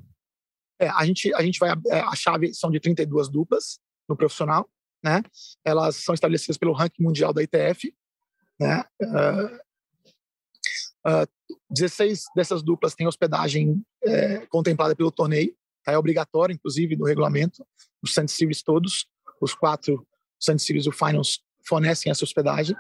É, 0.79 0.89
a, 0.89 1.05
gente, 1.05 1.33
a 1.33 1.41
gente 1.41 1.60
vai. 1.60 1.71
É, 1.89 2.00
a 2.00 2.15
chave 2.15 2.53
são 2.53 2.71
de 2.71 2.79
32 2.79 3.29
duplas 3.29 3.79
no 4.10 4.17
profissional, 4.17 4.67
né? 5.03 5.21
Elas 5.63 5.98
são 5.98 6.13
estabelecidas 6.13 6.57
pelo 6.57 6.74
ranking 6.74 7.03
mundial 7.03 7.31
da 7.31 7.43
ITF, 7.43 7.93
né? 8.60 8.83
Uh, 9.01 9.60
uh, 11.05 11.55
16 11.70 12.24
dessas 12.36 12.62
duplas 12.62 12.96
têm 12.96 13.08
hospedagem 13.08 13.81
é, 14.03 14.46
contemplada 14.48 14.96
pelo 14.96 15.12
torneio, 15.12 15.55
tá? 15.84 15.91
é 15.91 15.98
obrigatório, 15.98 16.53
inclusive, 16.53 16.96
no 16.96 17.05
regulamento, 17.05 17.65
os 18.01 18.13
Sand 18.13 18.27
Series 18.27 18.62
todos, 18.62 19.08
os 19.41 19.53
quatro 19.53 20.05
Sand 20.39 20.60
Series 20.60 20.86
e 20.86 20.89
o 20.89 20.91
Finals 20.91 21.41
fornecem 21.67 22.12
essa 22.12 22.24
hospedagem. 22.24 22.75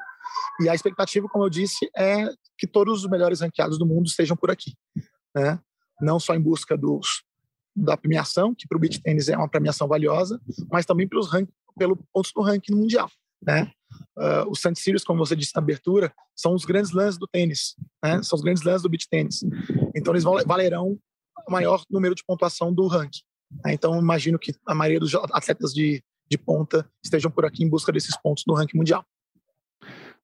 E 0.61 0.69
a 0.69 0.75
expectativa, 0.75 1.27
como 1.27 1.45
eu 1.45 1.49
disse, 1.49 1.89
é 1.95 2.27
que 2.57 2.67
todos 2.67 3.03
os 3.03 3.09
melhores 3.09 3.41
ranqueados 3.41 3.77
do 3.77 3.85
mundo 3.85 4.07
estejam 4.07 4.35
por 4.35 4.49
aqui, 4.49 4.73
né? 5.35 5.59
Não 5.99 6.19
só 6.19 6.33
em 6.33 6.41
busca 6.41 6.77
dos 6.77 7.23
da 7.75 7.95
premiação, 7.95 8.53
que 8.53 8.67
para 8.67 8.77
o 8.77 8.79
beach 8.79 9.01
tênis 9.01 9.29
é 9.29 9.37
uma 9.37 9.47
premiação 9.47 9.87
valiosa, 9.87 10.41
mas 10.69 10.85
também 10.85 11.07
pelos 11.07 11.31
rank, 11.31 11.49
pelo 11.77 11.95
pontos 12.13 12.31
do 12.33 12.41
ranking 12.41 12.75
mundial. 12.75 13.09
Né? 13.41 13.71
Uh, 14.17 14.49
os 14.49 14.59
St. 14.59 14.75
Sirius, 14.75 15.03
como 15.03 15.19
você 15.19 15.35
disse 15.35 15.53
na 15.55 15.61
abertura, 15.61 16.13
são 16.35 16.53
os 16.53 16.65
grandes 16.65 16.91
lances 16.91 17.17
do 17.17 17.27
tênis, 17.27 17.75
né? 18.03 18.21
são 18.23 18.37
os 18.37 18.43
grandes 18.43 18.63
lances 18.63 18.83
do 18.83 18.89
beach 18.89 19.07
tênis. 19.09 19.43
Então 19.95 20.13
eles 20.13 20.23
valerão 20.23 20.97
o 21.47 21.51
maior 21.51 21.83
número 21.89 22.15
de 22.15 22.23
pontuação 22.23 22.73
do 22.73 22.87
ranking. 22.87 23.21
Né? 23.65 23.73
Então 23.73 23.97
imagino 23.99 24.37
que 24.37 24.53
a 24.65 24.75
maioria 24.75 24.99
dos 24.99 25.13
atletas 25.15 25.73
de, 25.73 26.03
de 26.29 26.37
ponta 26.37 26.87
estejam 27.03 27.31
por 27.31 27.45
aqui 27.45 27.63
em 27.63 27.69
busca 27.69 27.91
desses 27.91 28.15
pontos 28.21 28.43
do 28.45 28.53
ranking 28.53 28.77
mundial. 28.77 29.05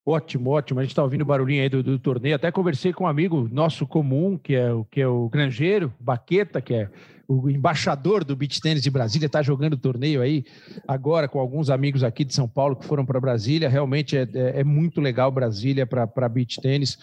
Ótimo, 0.06 0.52
ótimo. 0.52 0.80
A 0.80 0.84
gente 0.84 0.92
está 0.92 1.04
ouvindo 1.04 1.24
o 1.24 1.26
barulhinho 1.26 1.62
aí 1.62 1.68
do, 1.68 1.84
do, 1.84 2.00
torneio. 2.00 2.34
Até 2.34 2.50
conversei 2.50 2.94
com 2.94 3.04
um 3.04 3.08
amigo 3.08 3.50
nosso 3.52 3.86
comum, 3.86 4.38
que 4.38 4.56
é, 4.56 4.70
que 4.90 5.02
é 5.02 5.08
o 5.08 5.28
Grangeiro, 5.28 5.94
Baqueta, 6.00 6.62
que 6.62 6.74
é 6.74 6.90
o 7.27 7.50
embaixador 7.50 8.24
do 8.24 8.36
beach 8.36 8.62
tênis 8.62 8.81
de 8.81 8.89
Brasília, 8.89 9.25
está 9.25 9.41
jogando 9.41 9.77
torneio 9.77 10.22
aí 10.22 10.46
agora 10.88 11.27
com 11.27 11.39
alguns 11.39 11.69
amigos 11.69 12.03
aqui 12.03 12.24
de 12.24 12.34
São 12.34 12.48
Paulo 12.48 12.75
que 12.75 12.86
foram 12.86 13.05
para 13.05 13.19
Brasília. 13.19 13.67
Realmente 13.67 14.17
é, 14.17 14.22
é, 14.22 14.60
é, 14.62 14.63
muito 14.63 15.01
legal 15.01 15.31
Brasília 15.31 15.86
para 15.86 16.29
beach 16.29 16.62
tênis. 16.62 16.98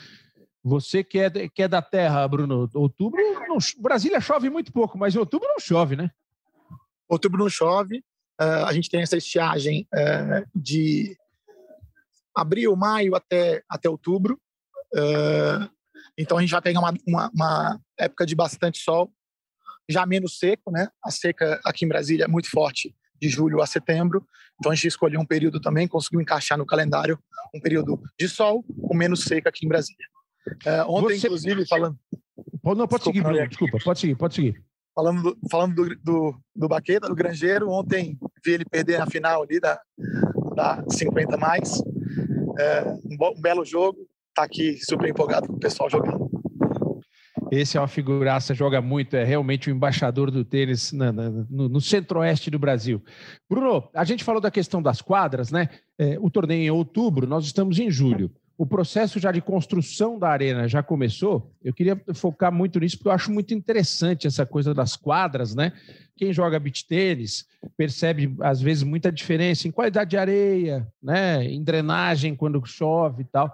Você 0.62 1.04
que 1.04 1.18
é, 1.18 1.30
que 1.30 1.62
é 1.62 1.68
da 1.68 1.82
terra, 1.82 2.26
Bruno, 2.26 2.70
outubro, 2.72 3.20
não, 3.46 3.58
Brasília 3.78 4.18
chove 4.20 4.48
muito 4.48 4.72
pouco, 4.72 4.96
mas 4.96 5.14
em 5.14 5.18
outubro 5.18 5.46
não 5.46 5.60
chove, 5.60 5.94
né? 5.94 6.10
Outubro 7.06 7.38
não 7.38 7.50
chove. 7.50 7.98
Uh, 8.40 8.64
a 8.66 8.72
gente 8.72 8.88
tem 8.88 9.02
essa 9.02 9.16
estiagem 9.16 9.86
uh, 9.94 10.48
de 10.54 11.16
abril, 12.34 12.74
maio 12.74 13.14
até, 13.14 13.62
até 13.68 13.90
outubro. 13.90 14.40
Uh, 14.94 15.68
então 16.16 16.38
a 16.38 16.40
gente 16.40 16.50
vai 16.50 16.62
pegar 16.62 16.80
uma, 16.80 16.94
uma, 17.06 17.30
uma, 17.34 17.80
época 17.98 18.24
de 18.24 18.34
bastante 18.34 18.78
sol, 18.78 19.12
já 19.88 20.06
menos 20.06 20.38
seco, 20.38 20.70
né? 20.70 20.88
A 21.04 21.10
seca 21.10 21.60
aqui 21.64 21.84
em 21.84 21.88
Brasília 21.88 22.24
é 22.24 22.28
muito 22.28 22.50
forte 22.50 22.94
de 23.20 23.28
julho 23.28 23.62
a 23.62 23.66
setembro. 23.66 24.26
Então 24.58 24.72
a 24.72 24.74
gente 24.74 24.88
escolheu 24.88 25.20
um 25.20 25.26
período 25.26 25.60
também, 25.60 25.88
conseguiu 25.88 26.20
encaixar 26.20 26.56
no 26.56 26.66
calendário 26.66 27.18
um 27.54 27.60
período 27.60 28.00
de 28.18 28.28
sol 28.28 28.64
com 28.82 28.94
menos 28.94 29.24
seca 29.24 29.48
aqui 29.48 29.64
em 29.64 29.68
Brasília. 29.68 30.06
ontem, 30.86 31.18
Você... 31.18 31.26
inclusive, 31.26 31.66
falando. 31.66 31.98
Não, 32.64 32.88
pode 32.88 32.88
desculpa, 32.88 33.04
seguir, 33.04 33.22
Bruno. 33.22 33.48
Desculpa, 33.48 33.78
pode 33.84 34.00
seguir, 34.00 34.14
pode 34.16 34.34
seguir. 34.34 34.64
Falando 34.94 35.22
do, 35.22 35.38
falando 35.50 35.74
do, 35.74 35.96
do, 35.96 36.40
do 36.54 36.68
Baqueta, 36.68 37.08
do 37.08 37.14
Grangeiro, 37.14 37.68
ontem 37.68 38.16
vi 38.44 38.52
ele 38.52 38.64
perder 38.64 38.98
na 38.98 39.06
final 39.06 39.42
ali 39.42 39.58
da, 39.58 39.80
da 40.54 40.84
50 40.88 41.36
mais. 41.36 41.82
É, 42.58 42.84
um, 42.84 43.16
um, 43.20 43.40
belo 43.40 43.64
jogo, 43.64 43.98
tá 44.34 44.44
aqui 44.44 44.78
super 44.84 45.08
empolgado 45.08 45.48
com 45.48 45.54
o 45.54 45.60
pessoal 45.60 45.90
jogando. 45.90 46.30
Esse 47.50 47.76
é 47.76 47.80
uma 47.80 47.88
figuraça, 47.88 48.54
joga 48.54 48.80
muito, 48.80 49.14
é 49.14 49.24
realmente 49.24 49.70
o 49.70 49.74
embaixador 49.74 50.30
do 50.30 50.44
tênis 50.44 50.92
na, 50.92 51.12
na, 51.12 51.30
no, 51.30 51.68
no 51.68 51.80
centro-oeste 51.80 52.50
do 52.50 52.58
Brasil. 52.58 53.02
Bruno, 53.48 53.88
a 53.94 54.04
gente 54.04 54.24
falou 54.24 54.40
da 54.40 54.50
questão 54.50 54.82
das 54.82 55.00
quadras, 55.00 55.50
né? 55.50 55.68
É, 55.98 56.18
o 56.20 56.30
torneio 56.30 56.62
em 56.62 56.70
outubro, 56.70 57.26
nós 57.26 57.44
estamos 57.44 57.78
em 57.78 57.90
julho 57.90 58.30
o 58.56 58.64
processo 58.64 59.18
já 59.18 59.32
de 59.32 59.40
construção 59.40 60.18
da 60.18 60.28
arena 60.28 60.68
já 60.68 60.82
começou. 60.82 61.52
Eu 61.62 61.74
queria 61.74 62.00
focar 62.14 62.52
muito 62.52 62.78
nisso, 62.78 62.96
porque 62.96 63.08
eu 63.08 63.12
acho 63.12 63.32
muito 63.32 63.52
interessante 63.52 64.26
essa 64.26 64.46
coisa 64.46 64.72
das 64.72 64.96
quadras, 64.96 65.54
né? 65.54 65.72
Quem 66.16 66.32
joga 66.32 66.60
beach 66.60 66.86
tênis 66.86 67.46
percebe, 67.76 68.34
às 68.40 68.60
vezes, 68.60 68.84
muita 68.84 69.10
diferença 69.10 69.66
em 69.66 69.72
qualidade 69.72 70.10
de 70.10 70.16
areia, 70.16 70.86
né? 71.02 71.44
Em 71.44 71.62
drenagem 71.64 72.36
quando 72.36 72.64
chove 72.64 73.22
e 73.22 73.26
tal. 73.26 73.52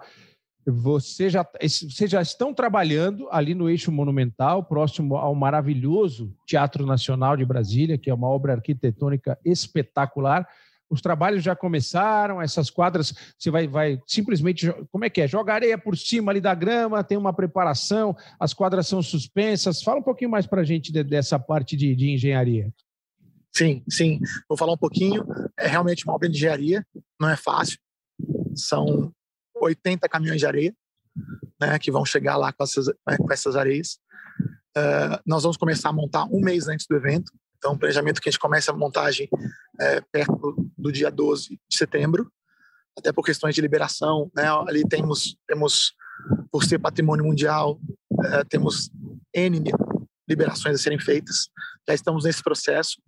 Você 0.65 1.29
já, 1.29 1.45
vocês 1.61 2.09
já 2.09 2.21
estão 2.21 2.53
trabalhando 2.53 3.27
ali 3.31 3.55
no 3.55 3.69
eixo 3.69 3.91
monumental, 3.91 4.63
próximo 4.63 5.15
ao 5.15 5.33
maravilhoso 5.33 6.35
Teatro 6.45 6.85
Nacional 6.85 7.35
de 7.35 7.45
Brasília, 7.45 7.97
que 7.97 8.09
é 8.09 8.13
uma 8.13 8.27
obra 8.27 8.53
arquitetônica 8.53 9.37
espetacular 9.43 10.47
os 10.91 11.01
trabalhos 11.01 11.41
já 11.41 11.55
começaram, 11.55 12.41
essas 12.41 12.69
quadras, 12.69 13.13
você 13.39 13.49
vai, 13.49 13.65
vai 13.65 13.99
simplesmente, 14.05 14.69
como 14.91 15.05
é 15.05 15.09
que 15.09 15.21
é? 15.21 15.27
Joga 15.27 15.53
areia 15.53 15.77
por 15.77 15.97
cima 15.97 16.33
ali 16.33 16.41
da 16.41 16.53
grama, 16.53 17.01
tem 17.01 17.17
uma 17.17 17.33
preparação, 17.33 18.13
as 18.37 18.53
quadras 18.53 18.87
são 18.87 19.01
suspensas. 19.01 19.81
Fala 19.81 20.01
um 20.01 20.03
pouquinho 20.03 20.29
mais 20.29 20.45
para 20.45 20.61
a 20.61 20.65
gente 20.65 20.91
de, 20.91 21.01
dessa 21.01 21.39
parte 21.39 21.77
de, 21.77 21.95
de, 21.95 22.11
engenharia. 22.11 22.69
Sim, 23.55 23.81
sim. 23.89 24.19
Vou 24.49 24.57
falar 24.57 24.73
um 24.73 24.77
pouquinho. 24.77 25.25
É 25.57 25.67
realmente 25.67 26.03
uma 26.03 26.13
obra 26.13 26.27
de 26.27 26.35
engenharia, 26.35 26.85
não 27.19 27.29
é 27.29 27.37
fácil. 27.37 27.79
São 28.53 29.13
80 29.61 30.07
caminhões 30.09 30.39
de 30.39 30.45
areia 30.45 30.75
né, 31.59 31.77
que 31.77 31.91
vão 31.91 32.05
chegar 32.05 32.37
lá 32.37 32.51
com 32.51 32.63
essas, 32.63 32.87
né, 32.87 33.17
com 33.17 33.31
essas 33.31 33.55
areias. 33.55 33.99
Uh, 34.75 35.19
nós 35.25 35.43
vamos 35.43 35.57
começar 35.57 35.89
a 35.89 35.93
montar 35.93 36.25
um 36.25 36.39
mês 36.41 36.67
antes 36.67 36.85
do 36.87 36.95
evento. 36.95 37.31
Então, 37.57 37.73
o 37.73 37.77
planejamento 37.77 38.19
que 38.19 38.29
a 38.29 38.31
gente 38.31 38.39
começa 38.39 38.71
a 38.71 38.75
montagem 38.75 39.29
é, 39.79 40.01
perto 40.11 40.71
do 40.75 40.91
dia 40.91 41.11
12 41.11 41.59
de 41.69 41.77
setembro, 41.77 42.31
até 42.97 43.11
por 43.11 43.23
questões 43.23 43.53
de 43.53 43.61
liberação. 43.61 44.31
Né? 44.35 44.49
Ali 44.67 44.83
temos, 44.87 45.37
temos, 45.47 45.93
por 46.51 46.63
ser 46.63 46.79
patrimônio 46.79 47.23
mundial, 47.23 47.79
é, 48.25 48.43
temos 48.45 48.89
N 49.31 49.71
liberações 50.27 50.73
a 50.73 50.77
serem 50.79 50.99
feitas. 50.99 51.49
Já 51.87 51.93
estamos 51.93 52.23
nesse 52.23 52.41
processo, 52.41 52.99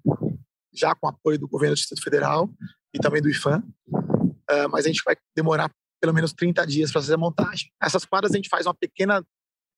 já 0.72 0.94
com 0.94 1.08
apoio 1.08 1.40
do 1.40 1.48
governo 1.48 1.74
do 1.74 1.80
Distrito 1.80 2.04
Federal 2.04 2.48
e 2.94 3.00
também 3.00 3.24
do 3.24 3.30
IFAM. 3.30 3.64
É, 4.50 4.68
mas 4.68 4.86
a 4.86 4.90
gente 4.90 5.02
vai 5.04 5.16
demorar 5.36 5.72
pelo 6.04 6.14
menos 6.14 6.34
30 6.34 6.68
dias 6.68 6.92
para 6.92 7.00
fazer 7.00 7.14
a 7.14 7.18
montagem. 7.18 7.72
Essas 7.82 8.04
quadras 8.04 8.34
a 8.34 8.36
gente 8.36 8.50
faz 8.50 8.66
uma 8.66 8.74
pequena 8.74 9.26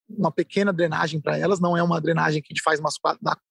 uma 0.10 0.32
pequena 0.32 0.74
drenagem 0.74 1.20
para 1.20 1.38
elas, 1.38 1.60
não 1.60 1.76
é 1.76 1.82
uma 1.82 2.00
drenagem 2.00 2.42
que 2.42 2.48
a 2.52 2.54
gente 2.54 2.64
faz 2.64 2.80
uma, 2.80 2.90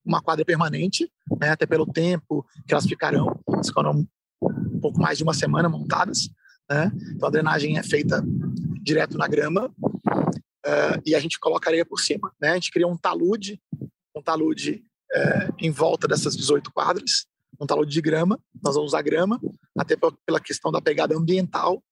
uma 0.05 0.23
quadra 0.23 0.45
permanente, 0.45 1.11
né, 1.41 1.51
até 1.51 1.67
pelo 1.67 1.85
tempo 1.85 2.47
que 2.67 2.73
elas 2.73 2.87
ficarão, 2.87 3.41
elas 3.53 3.67
ficarão 3.67 4.07
um 4.41 4.81
pouco 4.81 5.01
mais 5.01 5.19
de 5.19 5.25
uma 5.25 5.35
semana 5.35 5.69
montadas, 5.69 6.29
né, 6.71 6.93
então 7.11 7.27
a 7.27 7.31
drenagem 7.33 7.77
é 7.77 7.83
feita 7.83 8.23
direto 8.81 9.19
na 9.19 9.27
grama 9.27 9.67
uh, 9.67 11.03
e 11.05 11.17
a 11.17 11.19
gente 11.19 11.41
coloca 11.41 11.69
areia 11.69 11.85
por 11.85 11.99
cima, 11.99 12.33
né, 12.41 12.51
a 12.51 12.55
gente 12.55 12.71
cria 12.71 12.87
um 12.87 12.97
talude, 12.97 13.61
um 14.15 14.23
talude 14.23 14.85
uh, 15.13 15.55
em 15.59 15.73
volta 15.73 16.07
dessas 16.07 16.37
18 16.37 16.71
quadras, 16.73 17.27
um 17.61 17.67
talude 17.67 17.93
de 17.93 18.01
grama, 18.01 18.39
nós 18.63 18.77
vamos 18.77 18.93
usar 18.93 19.03
grama, 19.03 19.41
até 19.77 19.97
pela 20.25 20.39
questão 20.39 20.71
da 20.71 20.81
pegada 20.81 21.17
ambiental 21.17 21.83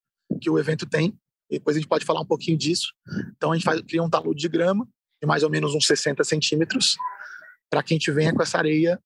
que 0.40 0.50
o 0.50 0.58
evento 0.58 0.86
tem, 0.86 1.16
depois 1.50 1.76
a 1.76 1.80
gente 1.80 1.88
pode 1.88 2.04
falar 2.04 2.20
um 2.20 2.26
pouquinho 2.26 2.56
disso. 2.56 2.92
Então 3.36 3.52
a 3.52 3.54
gente 3.54 3.64
faz, 3.64 3.80
cria 3.82 4.02
um 4.02 4.10
talude 4.10 4.40
de 4.40 4.48
grama 4.48 4.88
de 5.20 5.26
mais 5.26 5.42
ou 5.42 5.50
menos 5.50 5.74
uns 5.74 5.86
60 5.86 6.24
centímetros 6.24 6.96
para 7.70 7.82
que 7.82 7.94
a 7.94 7.96
gente 7.96 8.10
venha 8.10 8.34
com 8.34 8.42
essa 8.42 8.58
areia, 8.58 9.00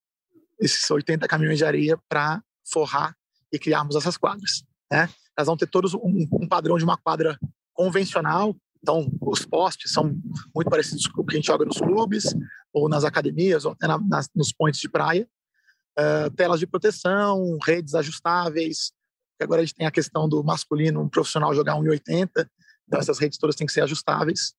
esses 0.59 0.90
80 0.90 1.26
caminhões 1.28 1.59
de 1.59 1.64
areia 1.64 1.99
para 2.09 2.42
forrar 2.73 3.14
e 3.52 3.59
criarmos 3.59 3.97
essas 3.97 4.16
quadras. 4.16 4.64
Né? 4.90 5.09
Elas 5.37 5.47
vão 5.47 5.56
ter 5.56 5.66
todos 5.66 5.95
um, 5.95 6.26
um 6.33 6.49
padrão 6.49 6.78
de 6.78 6.85
uma 6.85 6.97
quadra 6.97 7.38
convencional, 7.75 8.56
então, 8.87 9.11
os 9.21 9.45
postes 9.45 9.92
são 9.92 10.16
muito 10.54 10.71
parecidos 10.71 11.09
com 11.09 11.23
o 11.23 11.26
que 11.26 11.35
a 11.35 11.37
gente 11.37 11.47
joga 11.47 11.64
nos 11.64 11.78
clubes, 11.78 12.37
ou 12.73 12.88
nas 12.88 13.02
academias, 13.02 13.64
ou 13.64 13.73
até 13.73 13.88
na, 13.88 13.99
nas, 13.99 14.28
nos 14.33 14.52
pontos 14.52 14.78
de 14.78 14.88
praia. 14.88 15.28
Uh, 15.99 16.30
telas 16.37 16.61
de 16.61 16.68
proteção, 16.68 17.59
redes 17.64 17.97
ajustáveis, 17.97 18.92
porque 19.36 19.44
agora 19.44 19.60
a 19.60 19.64
gente 19.64 19.74
tem 19.74 19.86
a 19.86 19.90
questão 19.90 20.26
do 20.26 20.42
masculino, 20.42 21.02
um 21.02 21.08
profissional 21.08 21.54
jogar 21.54 21.74
1,80, 21.74 22.48
então 22.86 22.98
essas 22.98 23.18
redes 23.18 23.38
todas 23.38 23.54
têm 23.54 23.66
que 23.66 23.72
ser 23.72 23.82
ajustáveis. 23.82 24.54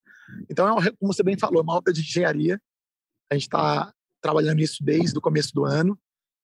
Então, 0.50 0.68
é 0.68 0.72
uma, 0.72 0.82
como 1.00 1.12
você 1.12 1.24
bem 1.24 1.38
falou, 1.38 1.64
uma 1.64 1.76
obra 1.76 1.92
de 1.92 2.02
engenharia. 2.02 2.62
A 3.32 3.34
gente 3.34 3.44
está 3.44 3.92
trabalhando 4.22 4.58
nisso 4.58 4.84
desde 4.84 5.18
o 5.18 5.22
começo 5.22 5.52
do 5.54 5.66
ano. 5.66 5.98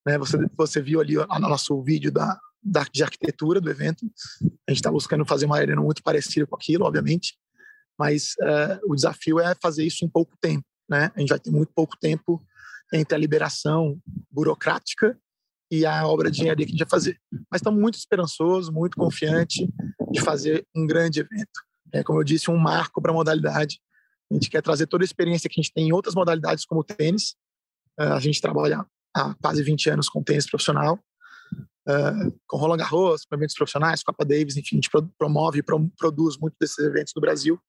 Né? 0.06 0.18
Você, 0.18 0.38
você 0.58 0.82
viu 0.82 1.00
ali 1.00 1.18
o 1.18 1.26
nosso 1.40 1.80
vídeo 1.84 2.12
da, 2.12 2.40
da, 2.64 2.84
de 2.92 3.04
arquitetura 3.04 3.62
do 3.62 3.70
evento. 3.70 4.04
A 4.68 4.72
gente 4.72 4.80
está 4.80 4.92
buscando 4.92 5.26
fazer 5.26 5.46
uma 5.46 5.58
arena 5.58 5.82
muito 5.82 6.02
parecida 6.02 6.48
com 6.48 6.56
aquilo, 6.56 6.86
obviamente, 6.86 7.38
mas 8.00 8.34
uh, 8.42 8.92
o 8.92 8.96
desafio 8.96 9.40
é 9.40 9.54
fazer 9.62 9.86
isso 9.86 10.04
em 10.04 10.10
pouco 10.10 10.36
tempo. 10.42 10.66
Né? 10.90 11.12
A 11.16 11.20
gente 11.20 11.30
vai 11.30 11.40
ter 11.40 11.52
muito 11.52 11.72
pouco 11.76 11.96
tempo 12.00 12.44
entre 12.92 13.16
a 13.16 13.18
liberação 13.20 14.00
burocrática 14.32 15.18
e 15.74 15.88
a 15.88 16.06
obra 16.08 16.30
de 16.30 16.40
engenharia 16.40 16.68
que 16.68 16.72
a 16.72 16.74
gente 16.74 16.84
vai 16.84 16.90
fazer. 16.90 17.20
Mas 17.50 17.60
estamos 17.60 17.82
muito 17.82 17.96
esperançosos, 17.96 18.70
muito 18.70 18.96
confiante 18.96 19.68
de 20.12 20.22
fazer 20.22 20.68
um 20.76 20.86
grande 20.86 21.22
evento. 21.22 21.62
É, 21.92 22.04
como 22.04 22.20
eu 22.20 22.24
disse, 22.24 22.52
um 22.52 22.58
marco 22.58 23.02
para 23.02 23.12
a 23.12 23.14
modalidade. 23.14 23.80
A 24.30 24.36
gente 24.36 24.52
quer 24.52 24.62
trazer 24.62 24.86
toda 24.86 25.04
a 25.04 25.06
experiência 25.06 25.50
que 25.50 25.60
a 25.60 25.64
gente 25.64 25.74
tem 25.74 25.88
em 25.88 25.92
outras 25.92 26.14
modalidades, 26.14 26.64
como 26.64 26.82
o 26.82 26.84
tênis. 26.84 27.36
Uh, 28.00 28.14
a 28.14 28.20
gente 28.20 28.40
trabalha 28.40 28.86
há 29.16 29.34
quase 29.42 29.64
20 29.64 29.90
anos 29.90 30.10
com 30.10 30.22
tênis 30.22 30.48
profissional, 30.48 31.00
uh, 31.88 32.40
com 32.46 32.58
Roland 32.58 32.78
Garros, 32.78 33.26
com 33.26 33.36
eventos 33.36 33.56
profissionais, 33.56 34.04
Copa 34.04 34.24
Davis, 34.24 34.56
enfim, 34.56 34.76
a 34.76 34.78
gente 34.78 34.90
promove 35.18 35.60
e 35.60 35.64
produz 35.64 36.38
muito 36.38 36.56
desses 36.60 36.78
eventos 36.78 37.14
no 37.16 37.22
Brasil. 37.22 37.60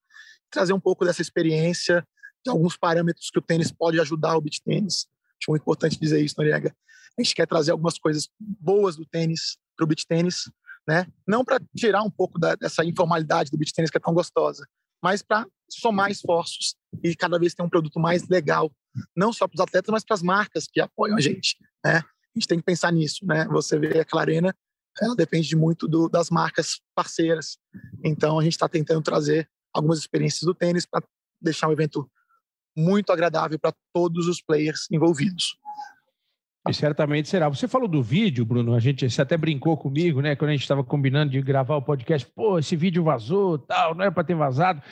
Trazer 0.51 0.75
um 0.75 0.81
pouco 0.81 1.07
dessa 1.07 1.23
experiência, 1.23 2.07
de 2.45 2.51
alguns 2.51 2.77
parâmetros 2.77 3.31
que 3.31 3.39
o 3.39 3.43
tênis 3.43 3.73
pode 3.73 3.99
ajudar 3.99 4.37
o 4.37 4.43
beach 4.43 4.61
tênis. 4.63 5.07
Acho 5.41 5.51
muito 5.51 5.63
importante 5.63 5.99
dizer 5.99 6.23
isso, 6.23 6.35
Noriega. 6.37 6.75
A 7.19 7.23
gente 7.23 7.35
quer 7.35 7.47
trazer 7.47 7.73
algumas 7.73 7.99
coisas 7.99 8.29
boas 8.39 8.97
do 8.97 9.07
tênis 9.07 9.57
para 9.77 9.85
o 9.85 9.87
beach 9.87 10.07
tênis, 10.07 10.51
né? 10.87 11.07
Não 11.27 11.45
para 11.45 11.61
tirar 11.77 12.03
um 12.03 12.11
pouco 12.11 12.39
da, 12.39 12.55
dessa 12.55 12.85
informalidade 12.85 13.51
do 13.51 13.59
beach 13.59 13.73
tênis 13.73 13.91
que 13.91 13.97
é 13.97 14.01
tão 14.01 14.15
gostosa, 14.15 14.67
mas 15.03 15.23
para 15.23 15.47
somar 15.69 16.11
esforços 16.11 16.77
e 17.03 17.15
cada 17.15 17.39
vez 17.39 17.55
ter 17.55 17.63
um 17.63 17.69
produto 17.69 17.99
mais 17.99 18.29
legal, 18.29 18.71
não 19.17 19.33
só 19.33 19.47
para 19.49 19.57
os 19.57 19.61
atletas, 19.61 19.91
mas 19.91 20.05
para 20.05 20.15
as 20.15 20.23
marcas 20.23 20.67
que 20.67 20.81
apoiam 20.81 21.17
a 21.17 21.21
gente, 21.21 21.57
né? 21.85 21.99
A 21.99 22.39
gente 22.39 22.49
tem 22.49 22.59
que 22.59 22.65
pensar 22.65 22.93
nisso, 22.93 23.25
né? 23.25 23.47
Você 23.47 23.79
vê 23.79 24.01
a 24.01 24.05
Clarena, 24.05 24.55
ela 25.01 25.15
depende 25.15 25.55
muito 25.57 25.89
do, 25.89 26.09
das 26.09 26.31
marcas 26.31 26.81
parceiras. 26.95 27.59
Então 28.03 28.39
a 28.39 28.43
gente 28.43 28.53
está 28.53 28.69
tentando 28.69 29.03
trazer 29.03 29.49
algumas 29.73 29.99
experiências 29.99 30.43
do 30.43 30.55
tênis 30.55 30.87
para 30.87 31.05
deixar 31.41 31.69
um 31.69 31.73
evento 31.73 32.11
muito 32.77 33.13
agradável 33.13 33.59
para 33.59 33.75
todos 33.93 34.27
os 34.27 34.41
players 34.41 34.87
envolvidos. 34.91 35.57
E 36.67 36.73
certamente 36.73 37.29
será. 37.29 37.49
Você 37.49 37.69
falou 37.69 37.87
do 37.87 38.03
vídeo, 38.03 38.45
Bruno. 38.45 38.75
A 38.75 38.81
gente 38.81 39.09
você 39.09 39.21
até 39.21 39.37
brincou 39.37 39.77
comigo, 39.77 40.23
né? 40.23 40.35
Quando 40.35 40.49
a 40.49 40.53
gente 40.53 40.63
estava 40.63 40.83
combinando 40.83 41.33
de 41.33 41.43
gravar 41.43 41.77
o 41.77 41.83
podcast, 41.83 42.27
pô, 42.35 42.59
esse 42.59 42.75
vídeo 42.75 43.05
vazou, 43.05 43.59
tal, 43.59 43.95
não 43.95 44.05
é 44.05 44.11
para 44.11 44.25
ter 44.25 44.35
vazado. 44.35 44.83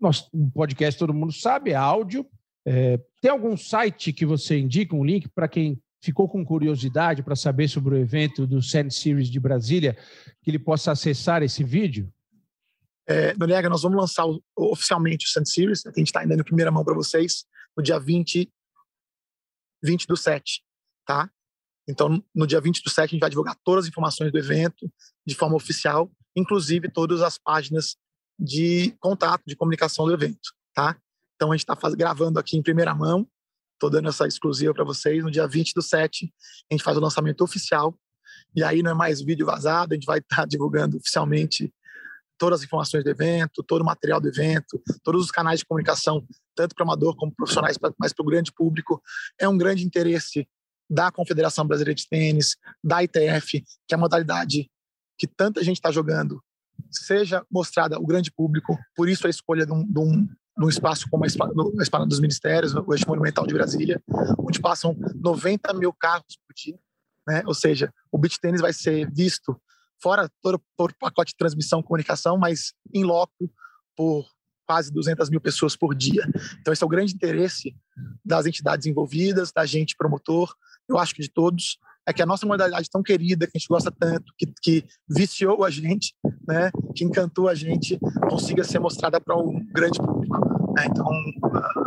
Nosso 0.00 0.30
um 0.32 0.48
podcast 0.48 0.98
todo 0.98 1.12
mundo 1.12 1.32
sabe, 1.32 1.72
é 1.72 1.74
áudio. 1.74 2.26
É, 2.64 2.98
tem 3.20 3.30
algum 3.30 3.54
site 3.54 4.14
que 4.14 4.24
você 4.24 4.58
indica 4.58 4.96
um 4.96 5.04
link 5.04 5.28
para 5.28 5.46
quem 5.46 5.78
ficou 6.02 6.26
com 6.26 6.42
curiosidade 6.42 7.22
para 7.22 7.36
saber 7.36 7.68
sobre 7.68 7.94
o 7.94 7.98
evento 7.98 8.46
do 8.46 8.62
Sand 8.62 8.88
Series 8.88 9.28
de 9.28 9.38
Brasília, 9.38 9.98
que 10.42 10.50
ele 10.50 10.58
possa 10.58 10.92
acessar 10.92 11.42
esse 11.42 11.62
vídeo? 11.62 12.10
É, 13.06 13.34
Noriega, 13.34 13.68
nós 13.68 13.82
vamos 13.82 13.98
lançar 13.98 14.24
o, 14.24 14.42
oficialmente 14.56 15.26
o 15.26 15.28
Sand 15.28 15.44
Series, 15.44 15.84
a 15.84 15.90
gente 15.90 16.06
está 16.06 16.20
ainda 16.20 16.34
em 16.34 16.42
primeira 16.42 16.70
mão 16.70 16.82
para 16.82 16.94
vocês, 16.94 17.44
no 17.76 17.82
dia 17.82 17.98
20, 17.98 18.50
20 19.82 20.06
do 20.06 20.16
7 20.16 20.62
tá? 21.10 21.28
Então, 21.88 22.22
no 22.32 22.46
dia 22.46 22.60
20 22.60 22.84
do 22.84 22.88
7, 22.88 23.00
a 23.00 23.06
gente 23.08 23.20
vai 23.20 23.30
divulgar 23.30 23.56
todas 23.64 23.84
as 23.84 23.88
informações 23.88 24.30
do 24.30 24.38
evento 24.38 24.88
de 25.26 25.34
forma 25.34 25.56
oficial, 25.56 26.08
inclusive 26.36 26.88
todas 26.88 27.20
as 27.20 27.36
páginas 27.36 27.96
de 28.38 28.94
contato, 29.00 29.42
de 29.44 29.56
comunicação 29.56 30.06
do 30.06 30.14
evento, 30.14 30.52
tá? 30.72 30.96
Então, 31.34 31.50
a 31.50 31.56
gente 31.56 31.68
está 31.68 31.90
gravando 31.96 32.38
aqui 32.38 32.56
em 32.56 32.62
primeira 32.62 32.94
mão, 32.94 33.26
estou 33.74 33.90
dando 33.90 34.08
essa 34.08 34.24
exclusiva 34.24 34.72
para 34.72 34.84
vocês. 34.84 35.24
No 35.24 35.32
dia 35.32 35.48
20 35.48 35.74
do 35.74 35.82
7, 35.82 36.32
a 36.70 36.74
gente 36.74 36.84
faz 36.84 36.96
o 36.96 37.00
lançamento 37.00 37.42
oficial, 37.42 37.98
e 38.54 38.62
aí 38.62 38.80
não 38.80 38.92
é 38.92 38.94
mais 38.94 39.20
vídeo 39.20 39.44
vazado, 39.44 39.92
a 39.92 39.96
gente 39.96 40.06
vai 40.06 40.20
estar 40.20 40.36
tá 40.42 40.46
divulgando 40.46 40.96
oficialmente 40.96 41.74
todas 42.38 42.60
as 42.60 42.66
informações 42.66 43.02
do 43.02 43.10
evento, 43.10 43.64
todo 43.64 43.82
o 43.82 43.84
material 43.84 44.20
do 44.20 44.28
evento, 44.28 44.80
todos 45.02 45.24
os 45.24 45.30
canais 45.32 45.58
de 45.58 45.66
comunicação, 45.66 46.24
tanto 46.54 46.72
para 46.72 46.84
amador 46.84 47.16
como 47.16 47.34
profissionais, 47.34 47.76
mas 47.98 48.12
para 48.12 48.22
o 48.22 48.26
grande 48.26 48.52
público. 48.52 49.02
É 49.40 49.48
um 49.48 49.58
grande 49.58 49.84
interesse 49.84 50.48
da 50.90 51.12
Confederação 51.12 51.64
Brasileira 51.66 51.94
de 51.94 52.08
Tênis, 52.08 52.56
da 52.82 53.02
ITF, 53.02 53.62
que 53.86 53.94
é 53.94 53.94
a 53.94 53.98
modalidade 53.98 54.68
que 55.16 55.26
tanta 55.26 55.62
gente 55.62 55.76
está 55.76 55.92
jogando 55.92 56.42
seja 56.90 57.44
mostrada 57.50 57.96
ao 57.96 58.06
grande 58.06 58.32
público. 58.32 58.76
Por 58.96 59.08
isso 59.08 59.26
a 59.26 59.30
escolha 59.30 59.66
de 59.66 59.72
um, 59.72 59.84
de 59.84 59.98
um, 59.98 60.24
de 60.24 60.64
um 60.64 60.68
espaço 60.68 61.08
como 61.10 61.24
a 61.24 61.26
Espada 61.26 62.06
dos 62.06 62.20
Ministérios, 62.20 62.74
o 62.74 62.92
Eixo 62.92 63.06
Monumental 63.06 63.46
de 63.46 63.54
Brasília, 63.54 64.02
onde 64.38 64.60
passam 64.60 64.96
90 65.14 65.74
mil 65.74 65.92
carros 65.92 66.38
por 66.46 66.54
dia. 66.54 66.78
Né? 67.28 67.42
Ou 67.46 67.54
seja, 67.54 67.92
o 68.10 68.18
beach 68.18 68.40
tênis 68.40 68.60
vai 68.60 68.72
ser 68.72 69.10
visto 69.12 69.60
fora 70.02 70.28
todo, 70.42 70.60
todo 70.76 70.90
o 70.90 70.98
pacote 70.98 71.32
de 71.32 71.36
transmissão, 71.36 71.82
comunicação, 71.82 72.38
mas 72.38 72.72
em 72.92 73.04
loco 73.04 73.50
por 73.96 74.26
quase 74.66 74.92
200 74.92 75.28
mil 75.28 75.40
pessoas 75.40 75.76
por 75.76 75.94
dia. 75.94 76.22
Então, 76.60 76.72
esse 76.72 76.82
é 76.82 76.86
o 76.86 76.88
grande 76.88 77.12
interesse 77.12 77.74
das 78.24 78.46
entidades 78.46 78.86
envolvidas, 78.86 79.52
da 79.52 79.66
gente 79.66 79.96
promotor, 79.96 80.54
eu 80.90 80.98
acho 80.98 81.14
que 81.14 81.22
de 81.22 81.30
todos, 81.30 81.78
é 82.06 82.12
que 82.12 82.22
a 82.22 82.26
nossa 82.26 82.46
modalidade 82.46 82.90
tão 82.90 83.02
querida, 83.02 83.46
que 83.46 83.52
a 83.56 83.58
gente 83.58 83.68
gosta 83.68 83.90
tanto, 83.90 84.32
que, 84.36 84.46
que 84.62 84.84
viciou 85.08 85.64
a 85.64 85.70
gente, 85.70 86.14
né, 86.46 86.70
que 86.94 87.04
encantou 87.04 87.48
a 87.48 87.54
gente, 87.54 87.98
consiga 88.28 88.64
ser 88.64 88.78
mostrada 88.78 89.20
para 89.20 89.36
um 89.36 89.64
grande 89.72 89.98
público. 89.98 90.38
Né? 90.74 90.86
Então, 90.86 91.06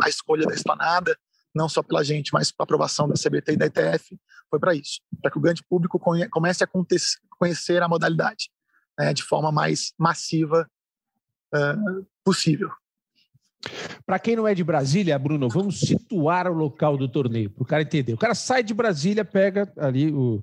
a 0.02 0.08
escolha 0.08 0.46
da 0.46 0.54
esplanada, 0.54 1.16
não 1.54 1.68
só 1.68 1.82
pela 1.82 2.02
gente, 2.02 2.32
mas 2.32 2.50
com 2.50 2.62
a 2.62 2.64
aprovação 2.64 3.08
da 3.08 3.14
CBT 3.14 3.52
e 3.52 3.56
da 3.56 3.66
ITF, 3.66 4.18
foi 4.50 4.58
para 4.58 4.74
isso, 4.74 5.00
para 5.20 5.30
que 5.30 5.38
o 5.38 5.40
grande 5.40 5.62
público 5.68 6.00
comece 6.30 6.64
a 6.64 6.68
conhecer 7.38 7.82
a 7.82 7.88
modalidade 7.88 8.50
né, 8.98 9.12
de 9.12 9.22
forma 9.22 9.52
mais 9.52 9.92
massiva 9.98 10.68
uh, 11.54 12.06
possível. 12.24 12.70
Para 14.06 14.18
quem 14.18 14.36
não 14.36 14.46
é 14.46 14.54
de 14.54 14.64
Brasília, 14.64 15.18
Bruno, 15.18 15.48
vamos 15.48 15.80
situar 15.80 16.46
o 16.46 16.52
local 16.54 16.96
do 16.96 17.08
torneio, 17.08 17.50
para 17.50 17.62
o 17.62 17.66
cara 17.66 17.82
entender. 17.82 18.12
O 18.12 18.18
cara 18.18 18.34
sai 18.34 18.62
de 18.62 18.74
Brasília, 18.74 19.24
pega 19.24 19.72
ali 19.76 20.12
o. 20.12 20.42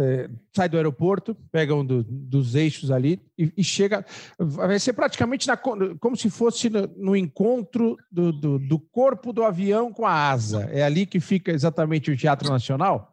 É, 0.00 0.30
sai 0.54 0.68
do 0.68 0.76
aeroporto, 0.76 1.34
pega 1.50 1.74
um 1.74 1.84
do, 1.84 2.04
dos 2.04 2.54
eixos 2.54 2.92
ali 2.92 3.20
e, 3.36 3.52
e, 3.56 3.64
chega. 3.64 4.06
Vai 4.38 4.78
ser 4.78 4.92
praticamente 4.92 5.48
na, 5.48 5.56
como 5.56 6.16
se 6.16 6.30
fosse 6.30 6.70
no, 6.70 6.86
no 6.96 7.16
encontro 7.16 7.96
do, 8.08 8.30
do, 8.30 8.58
do, 8.60 8.78
corpo 8.78 9.32
do 9.32 9.42
avião 9.42 9.92
com 9.92 10.06
a 10.06 10.30
asa. 10.30 10.68
É 10.70 10.84
ali 10.84 11.04
que 11.04 11.18
fica 11.18 11.50
exatamente 11.50 12.12
o 12.12 12.16
Teatro 12.16 12.48
Nacional? 12.48 13.12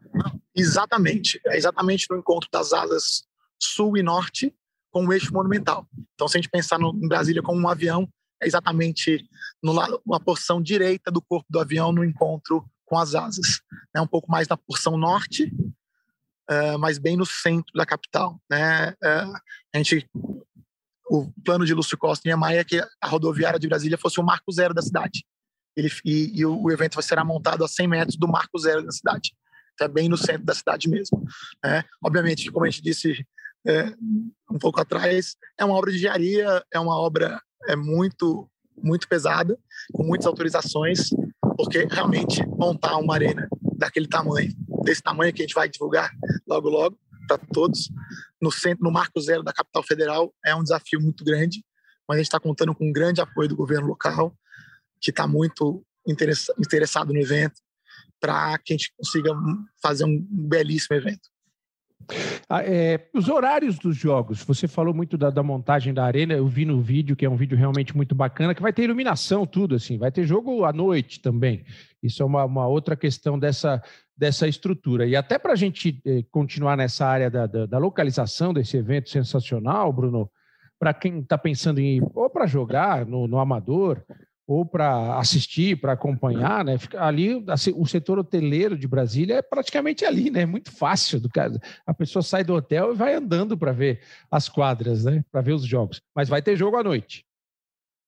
Exatamente. 0.55 1.41
É 1.47 1.57
exatamente 1.57 2.05
no 2.07 2.17
encontro 2.17 2.47
das 2.51 2.71
asas 2.71 3.23
sul 3.59 3.97
e 3.97 4.03
norte 4.03 4.53
com 4.91 5.05
o 5.05 5.11
eixo 5.11 5.33
monumental. 5.33 5.87
Então, 6.13 6.27
se 6.27 6.37
a 6.37 6.41
gente 6.41 6.49
pensar 6.49 6.79
no, 6.79 6.91
em 6.95 7.07
Brasília 7.07 7.41
como 7.41 7.59
um 7.59 7.67
avião, 7.67 8.07
exatamente 8.45 9.27
no 9.63 9.71
lado, 9.71 10.01
uma 10.05 10.19
porção 10.19 10.61
direita 10.61 11.11
do 11.11 11.21
corpo 11.21 11.45
do 11.49 11.59
avião 11.59 11.91
no 11.91 12.03
encontro 12.03 12.65
com 12.85 12.97
as 12.97 13.15
asas. 13.15 13.61
É 13.95 13.99
um 13.99 14.07
pouco 14.07 14.31
mais 14.31 14.47
na 14.47 14.55
porção 14.55 14.97
norte, 14.97 15.51
uh, 16.49 16.77
mas 16.79 16.97
bem 16.97 17.17
no 17.17 17.25
centro 17.25 17.73
da 17.73 17.85
capital. 17.85 18.39
Né? 18.49 18.91
Uh, 18.91 19.33
a 19.73 19.77
gente, 19.77 20.07
o 21.09 21.31
plano 21.43 21.65
de 21.65 21.73
Lúcio 21.73 21.97
Costa 21.97 22.27
em 22.27 22.31
Niemeyer 22.31 22.61
é 22.61 22.63
que 22.63 22.79
a 23.01 23.07
rodoviária 23.07 23.59
de 23.59 23.67
Brasília 23.67 23.97
fosse 23.97 24.19
o 24.19 24.23
marco 24.23 24.51
zero 24.51 24.73
da 24.73 24.81
cidade. 24.81 25.25
Ele, 25.75 25.91
e, 26.05 26.39
e 26.39 26.45
o, 26.45 26.71
evento 26.71 27.01
será 27.01 27.23
montado 27.23 27.63
a 27.63 27.67
100 27.67 27.87
metros 27.87 28.17
do 28.17 28.27
marco 28.27 28.57
zero 28.57 28.83
da 28.83 28.91
cidade. 28.91 29.35
Então, 29.73 29.87
é 29.87 29.89
bem 29.89 30.07
no 30.07 30.17
centro 30.17 30.45
da 30.45 30.53
cidade 30.53 30.89
mesmo. 30.89 31.21
Né? 31.63 31.83
Obviamente, 32.03 32.49
como 32.49 32.65
a 32.65 32.69
gente 32.69 32.81
disse 32.81 33.25
é, 33.65 33.93
um 34.49 34.59
pouco 34.59 34.79
atrás, 34.79 35.35
é 35.57 35.65
uma 35.65 35.75
obra 35.75 35.91
de 35.91 35.97
engenharia, 35.97 36.63
é 36.71 36.79
uma 36.79 36.97
obra 36.97 37.41
é 37.67 37.75
muito, 37.75 38.49
muito 38.77 39.07
pesada, 39.07 39.57
com 39.93 40.03
muitas 40.03 40.27
autorizações, 40.27 41.09
porque 41.57 41.87
realmente 41.89 42.45
montar 42.47 42.97
uma 42.97 43.15
arena 43.15 43.47
daquele 43.77 44.07
tamanho, 44.07 44.53
desse 44.83 45.01
tamanho 45.01 45.33
que 45.33 45.41
a 45.41 45.45
gente 45.45 45.55
vai 45.55 45.67
divulgar 45.67 46.11
logo 46.47 46.69
logo 46.69 46.97
para 47.27 47.37
todos, 47.37 47.89
no 48.39 48.51
centro, 48.51 48.83
no 48.83 48.91
marco 48.91 49.19
zero 49.19 49.41
da 49.41 49.51
capital 49.51 49.81
federal, 49.83 50.33
é 50.45 50.53
um 50.53 50.61
desafio 50.61 51.01
muito 51.01 51.23
grande, 51.23 51.63
mas 52.07 52.15
a 52.15 52.19
gente 52.19 52.27
está 52.27 52.39
contando 52.39 52.75
com 52.75 52.87
um 52.87 52.93
grande 52.93 53.19
apoio 53.19 53.49
do 53.49 53.55
governo 53.55 53.87
local, 53.87 54.35
que 55.01 55.09
está 55.09 55.25
muito 55.27 55.83
interessado 56.07 57.11
no 57.11 57.19
evento, 57.19 57.59
para 58.19 58.57
que 58.59 58.73
a 58.73 58.77
gente 58.77 58.93
consiga 58.95 59.31
fazer 59.81 60.05
um 60.05 60.23
belíssimo 60.29 60.95
evento. 60.95 61.29
Ah, 62.47 62.63
é, 62.63 63.07
os 63.13 63.29
horários 63.29 63.79
dos 63.79 63.97
jogos, 63.97 64.43
você 64.43 64.67
falou 64.67 64.93
muito 64.93 65.17
da, 65.17 65.29
da, 65.29 65.41
montagem 65.41 65.93
da 65.93 66.05
arena, 66.05 66.33
eu 66.33 66.47
vi 66.47 66.63
no 66.63 66.79
vídeo, 66.79 67.15
que 67.15 67.25
é 67.25 67.29
um 67.29 67.35
vídeo 67.35 67.57
realmente 67.57 67.95
muito 67.95 68.13
bacana, 68.13 68.53
que 68.53 68.61
vai 68.61 68.71
ter 68.71 68.83
iluminação, 68.83 69.45
tudo 69.45 69.75
assim, 69.75 69.97
vai 69.97 70.11
ter 70.11 70.25
jogo 70.25 70.63
à 70.63 70.71
noite 70.71 71.19
também. 71.19 71.65
Isso 72.03 72.21
é 72.21 72.25
uma, 72.25 72.45
uma 72.45 72.67
outra 72.67 72.95
questão 72.95 73.39
dessa, 73.39 73.81
dessa 74.15 74.47
estrutura. 74.47 75.07
E 75.07 75.15
até 75.15 75.39
para 75.39 75.53
a 75.53 75.55
gente 75.55 75.99
eh, 76.05 76.23
continuar 76.31 76.77
nessa 76.77 77.07
área 77.07 77.29
da, 77.29 77.47
da, 77.47 77.65
da, 77.65 77.77
localização 77.79 78.53
desse 78.53 78.77
evento 78.77 79.09
sensacional, 79.09 79.91
Bruno, 79.91 80.29
para 80.79 80.93
quem 80.93 81.19
está 81.19 81.37
pensando 81.37 81.79
em 81.79 81.97
ir 81.97 82.03
ou 82.13 82.29
para 82.29 82.45
jogar 82.45 83.05
no, 83.05 83.27
no 83.27 83.39
Amador, 83.39 84.03
ou 84.47 84.65
para 84.65 85.17
assistir, 85.17 85.79
para 85.79 85.93
acompanhar, 85.93 86.63
né? 86.63 86.77
ali 86.97 87.43
assim, 87.47 87.73
o 87.75 87.85
setor 87.85 88.19
hoteleiro 88.19 88.77
de 88.77 88.87
Brasília 88.87 89.35
é 89.35 89.41
praticamente 89.41 90.05
ali, 90.05 90.29
né? 90.29 90.45
Muito 90.45 90.71
fácil 90.71 91.19
do 91.19 91.27
caso. 91.27 91.59
A 91.85 91.93
pessoa 91.93 92.21
sai 92.21 92.43
do 92.43 92.53
hotel 92.53 92.93
e 92.93 92.95
vai 92.95 93.15
andando 93.15 93.57
para 93.57 93.71
ver 93.71 94.01
as 94.29 94.47
quadras, 94.47 95.03
né? 95.05 95.25
Para 95.31 95.41
ver 95.41 95.53
os 95.53 95.65
jogos. 95.65 95.99
Mas 96.15 96.29
vai 96.29 96.43
ter 96.43 96.55
jogo 96.55 96.77
à 96.77 96.83
noite. 96.83 97.25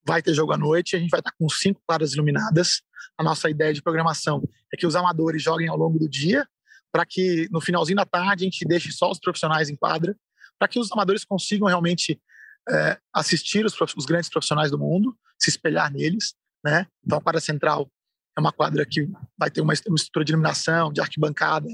Vai 0.05 0.21
ter 0.21 0.33
jogo 0.33 0.53
à 0.53 0.57
noite. 0.57 0.95
A 0.95 0.99
gente 0.99 1.09
vai 1.09 1.19
estar 1.19 1.33
com 1.39 1.49
cinco 1.49 1.81
quadras 1.87 2.13
iluminadas. 2.13 2.83
A 3.17 3.23
nossa 3.23 3.49
ideia 3.49 3.73
de 3.73 3.81
programação 3.81 4.47
é 4.71 4.77
que 4.77 4.85
os 4.85 4.95
amadores 4.95 5.41
joguem 5.41 5.67
ao 5.67 5.77
longo 5.77 5.97
do 5.97 6.07
dia, 6.07 6.47
para 6.91 7.03
que 7.03 7.47
no 7.51 7.59
finalzinho 7.59 7.97
da 7.97 8.05
tarde 8.05 8.43
a 8.43 8.45
gente 8.45 8.63
deixe 8.65 8.91
só 8.91 9.09
os 9.09 9.19
profissionais 9.19 9.69
em 9.69 9.75
quadra, 9.75 10.15
para 10.59 10.67
que 10.67 10.79
os 10.79 10.91
amadores 10.91 11.25
consigam 11.25 11.67
realmente 11.67 12.21
é, 12.69 12.99
assistir 13.13 13.65
os, 13.65 13.75
os, 13.95 14.05
grandes 14.05 14.29
profissionais 14.29 14.71
do 14.71 14.77
mundo, 14.77 15.17
se 15.39 15.49
espelhar 15.49 15.91
neles, 15.91 16.35
né? 16.63 16.87
Então 17.05 17.17
a 17.17 17.21
quadra 17.21 17.39
central 17.39 17.89
é 18.37 18.39
uma 18.39 18.51
quadra 18.51 18.85
que 18.85 19.09
vai 19.37 19.49
ter 19.49 19.61
uma, 19.61 19.73
uma 19.87 19.95
estrutura 19.95 20.25
de 20.25 20.31
iluminação, 20.31 20.91
de 20.91 21.01
arquibancada, 21.01 21.67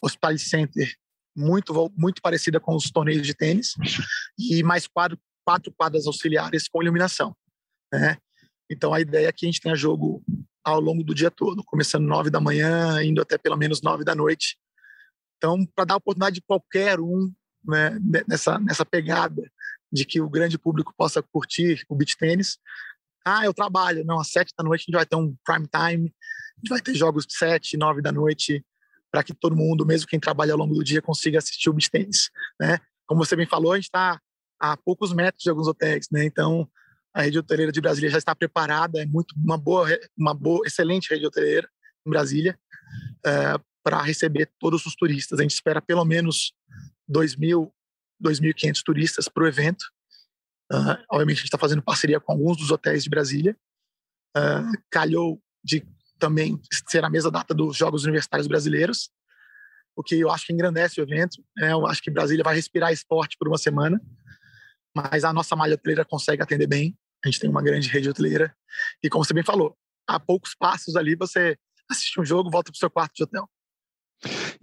hospital 0.00 0.36
center 0.38 0.94
muito 1.34 1.90
muito 1.96 2.20
parecida 2.20 2.60
com 2.60 2.74
os 2.76 2.90
torneios 2.90 3.26
de 3.26 3.34
tênis 3.34 3.74
e 4.38 4.62
mais 4.62 4.86
quatro, 4.86 5.18
quatro 5.46 5.72
quadras 5.72 6.06
auxiliares 6.06 6.68
com 6.68 6.82
iluminação, 6.82 7.34
né? 7.92 8.16
Então 8.70 8.92
a 8.92 9.00
ideia 9.00 9.28
é 9.28 9.32
que 9.32 9.46
a 9.46 9.48
gente 9.48 9.60
tenha 9.60 9.74
jogo 9.74 10.22
ao 10.64 10.80
longo 10.80 11.02
do 11.02 11.14
dia 11.14 11.30
todo, 11.30 11.64
começando 11.64 12.06
nove 12.06 12.30
da 12.30 12.40
manhã, 12.40 13.02
indo 13.02 13.20
até 13.20 13.36
pelo 13.36 13.56
menos 13.56 13.82
nove 13.82 14.04
da 14.04 14.14
noite. 14.14 14.56
Então, 15.36 15.66
para 15.74 15.84
dar 15.84 15.96
oportunidade 15.96 16.36
de 16.36 16.42
qualquer 16.42 17.00
um 17.00 17.32
né, 17.64 17.98
nessa, 18.28 18.58
nessa 18.58 18.84
pegada 18.84 19.42
de 19.92 20.04
que 20.04 20.20
o 20.20 20.28
grande 20.28 20.58
público 20.58 20.94
possa 20.96 21.22
curtir 21.22 21.84
o 21.88 21.94
beach 21.94 22.16
tênis. 22.16 22.58
Ah, 23.24 23.44
eu 23.44 23.52
trabalho. 23.52 24.04
Não, 24.04 24.18
às 24.18 24.30
sete 24.30 24.52
da 24.56 24.64
noite 24.64 24.82
a 24.82 24.84
gente 24.86 24.94
vai 24.94 25.06
ter 25.06 25.16
um 25.16 25.36
prime 25.44 25.68
time, 25.68 26.14
a 26.56 26.60
gente 26.60 26.68
vai 26.70 26.80
ter 26.80 26.94
jogos 26.94 27.26
sete, 27.28 27.76
nove 27.76 28.00
da 28.00 28.10
noite, 28.10 28.64
para 29.10 29.22
que 29.22 29.34
todo 29.34 29.54
mundo, 29.54 29.84
mesmo 29.84 30.08
quem 30.08 30.18
trabalha 30.18 30.52
ao 30.52 30.58
longo 30.58 30.74
do 30.74 30.82
dia, 30.82 31.02
consiga 31.02 31.38
assistir 31.38 31.68
o 31.68 31.72
beach 31.72 31.90
tênis. 31.90 32.30
Né? 32.58 32.78
Como 33.06 33.24
você 33.24 33.36
bem 33.36 33.46
falou, 33.46 33.72
a 33.72 33.76
gente 33.76 33.84
está 33.84 34.18
a 34.58 34.76
poucos 34.76 35.12
metros 35.12 35.42
de 35.42 35.50
alguns 35.50 35.66
hotéis, 35.66 36.06
né? 36.10 36.24
Então, 36.24 36.70
a 37.12 37.22
rede 37.22 37.38
hoteleira 37.38 37.72
de 37.72 37.80
Brasília 37.80 38.08
já 38.08 38.18
está 38.18 38.34
preparada, 38.34 39.02
é 39.02 39.06
muito 39.06 39.34
uma 39.36 39.58
boa, 39.58 39.88
uma 40.16 40.32
boa, 40.32 40.64
excelente 40.66 41.10
rede 41.10 41.26
hoteleira 41.26 41.68
em 42.06 42.10
Brasília 42.10 42.58
é, 43.26 43.58
para 43.82 44.00
receber 44.02 44.50
todos 44.58 44.86
os 44.86 44.94
turistas. 44.94 45.38
A 45.38 45.42
gente 45.42 45.54
espera 45.54 45.82
pelo 45.82 46.04
menos 46.04 46.54
2 47.08 47.36
mil 47.36 47.74
2.500 48.22 48.82
turistas 48.84 49.28
para 49.28 49.44
o 49.44 49.46
evento. 49.46 49.82
Uh, 50.72 50.96
obviamente, 51.10 51.38
a 51.38 51.40
gente 51.40 51.44
está 51.44 51.58
fazendo 51.58 51.82
parceria 51.82 52.20
com 52.20 52.32
alguns 52.32 52.56
dos 52.56 52.70
hotéis 52.70 53.04
de 53.04 53.10
Brasília. 53.10 53.56
Uh, 54.36 54.72
calhou 54.90 55.42
de 55.62 55.86
também 56.18 56.60
ser 56.88 57.04
a 57.04 57.10
mesma 57.10 57.30
data 57.30 57.52
dos 57.52 57.76
Jogos 57.76 58.04
Universitários 58.04 58.46
Brasileiros, 58.46 59.10
o 59.96 60.02
que 60.02 60.14
eu 60.20 60.30
acho 60.30 60.46
que 60.46 60.52
engrandece 60.52 61.00
o 61.00 61.02
evento. 61.02 61.42
Né? 61.56 61.72
Eu 61.72 61.86
acho 61.86 62.00
que 62.00 62.10
Brasília 62.10 62.44
vai 62.44 62.54
respirar 62.54 62.92
esporte 62.92 63.36
por 63.36 63.48
uma 63.48 63.58
semana, 63.58 64.00
mas 64.94 65.24
a 65.24 65.32
nossa 65.32 65.56
malha 65.56 65.74
hoteleira 65.74 66.04
consegue 66.04 66.42
atender 66.42 66.66
bem. 66.66 66.96
A 67.24 67.28
gente 67.28 67.40
tem 67.40 67.50
uma 67.50 67.62
grande 67.62 67.88
rede 67.88 68.08
hoteleira. 68.08 68.54
E 69.02 69.10
como 69.10 69.24
você 69.24 69.34
bem 69.34 69.44
falou, 69.44 69.76
a 70.06 70.18
poucos 70.18 70.54
passos 70.54 70.96
ali 70.96 71.14
você 71.14 71.56
assiste 71.90 72.20
um 72.20 72.24
jogo, 72.24 72.50
volta 72.50 72.70
para 72.70 72.76
o 72.76 72.78
seu 72.78 72.90
quarto 72.90 73.14
de 73.14 73.24
hotel. 73.24 73.48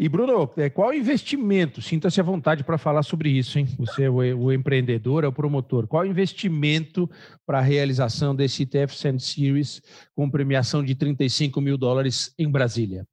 E, 0.02 0.08
Bruno, 0.08 0.50
é, 0.56 0.70
qual 0.70 0.94
investimento? 0.94 1.82
Sinta-se 1.82 2.22
à 2.22 2.24
vontade 2.24 2.64
para 2.64 2.78
falar 2.78 3.04
sobre 3.04 3.30
isso, 3.32 3.60
hein? 3.60 3.66
Você 3.78 4.04
é 4.04 4.10
o, 4.10 4.50
empreendedor, 4.50 5.26
é 5.26 5.28
o 5.28 5.34
promotor. 5.34 5.88
Qual 5.88 6.06
investimento 6.06 7.10
para 7.46 7.60
a 7.60 7.62
realização 7.62 8.34
desse 8.34 8.64
ITF 8.64 8.96
Sand 8.96 9.20
Series 9.20 9.82
com 10.16 10.32
premiação 10.32 10.82
de 10.86 10.96
35 10.96 11.60
mil 11.60 11.78
dólares 11.78 12.34
em 12.40 12.50
Brasília? 12.50 13.06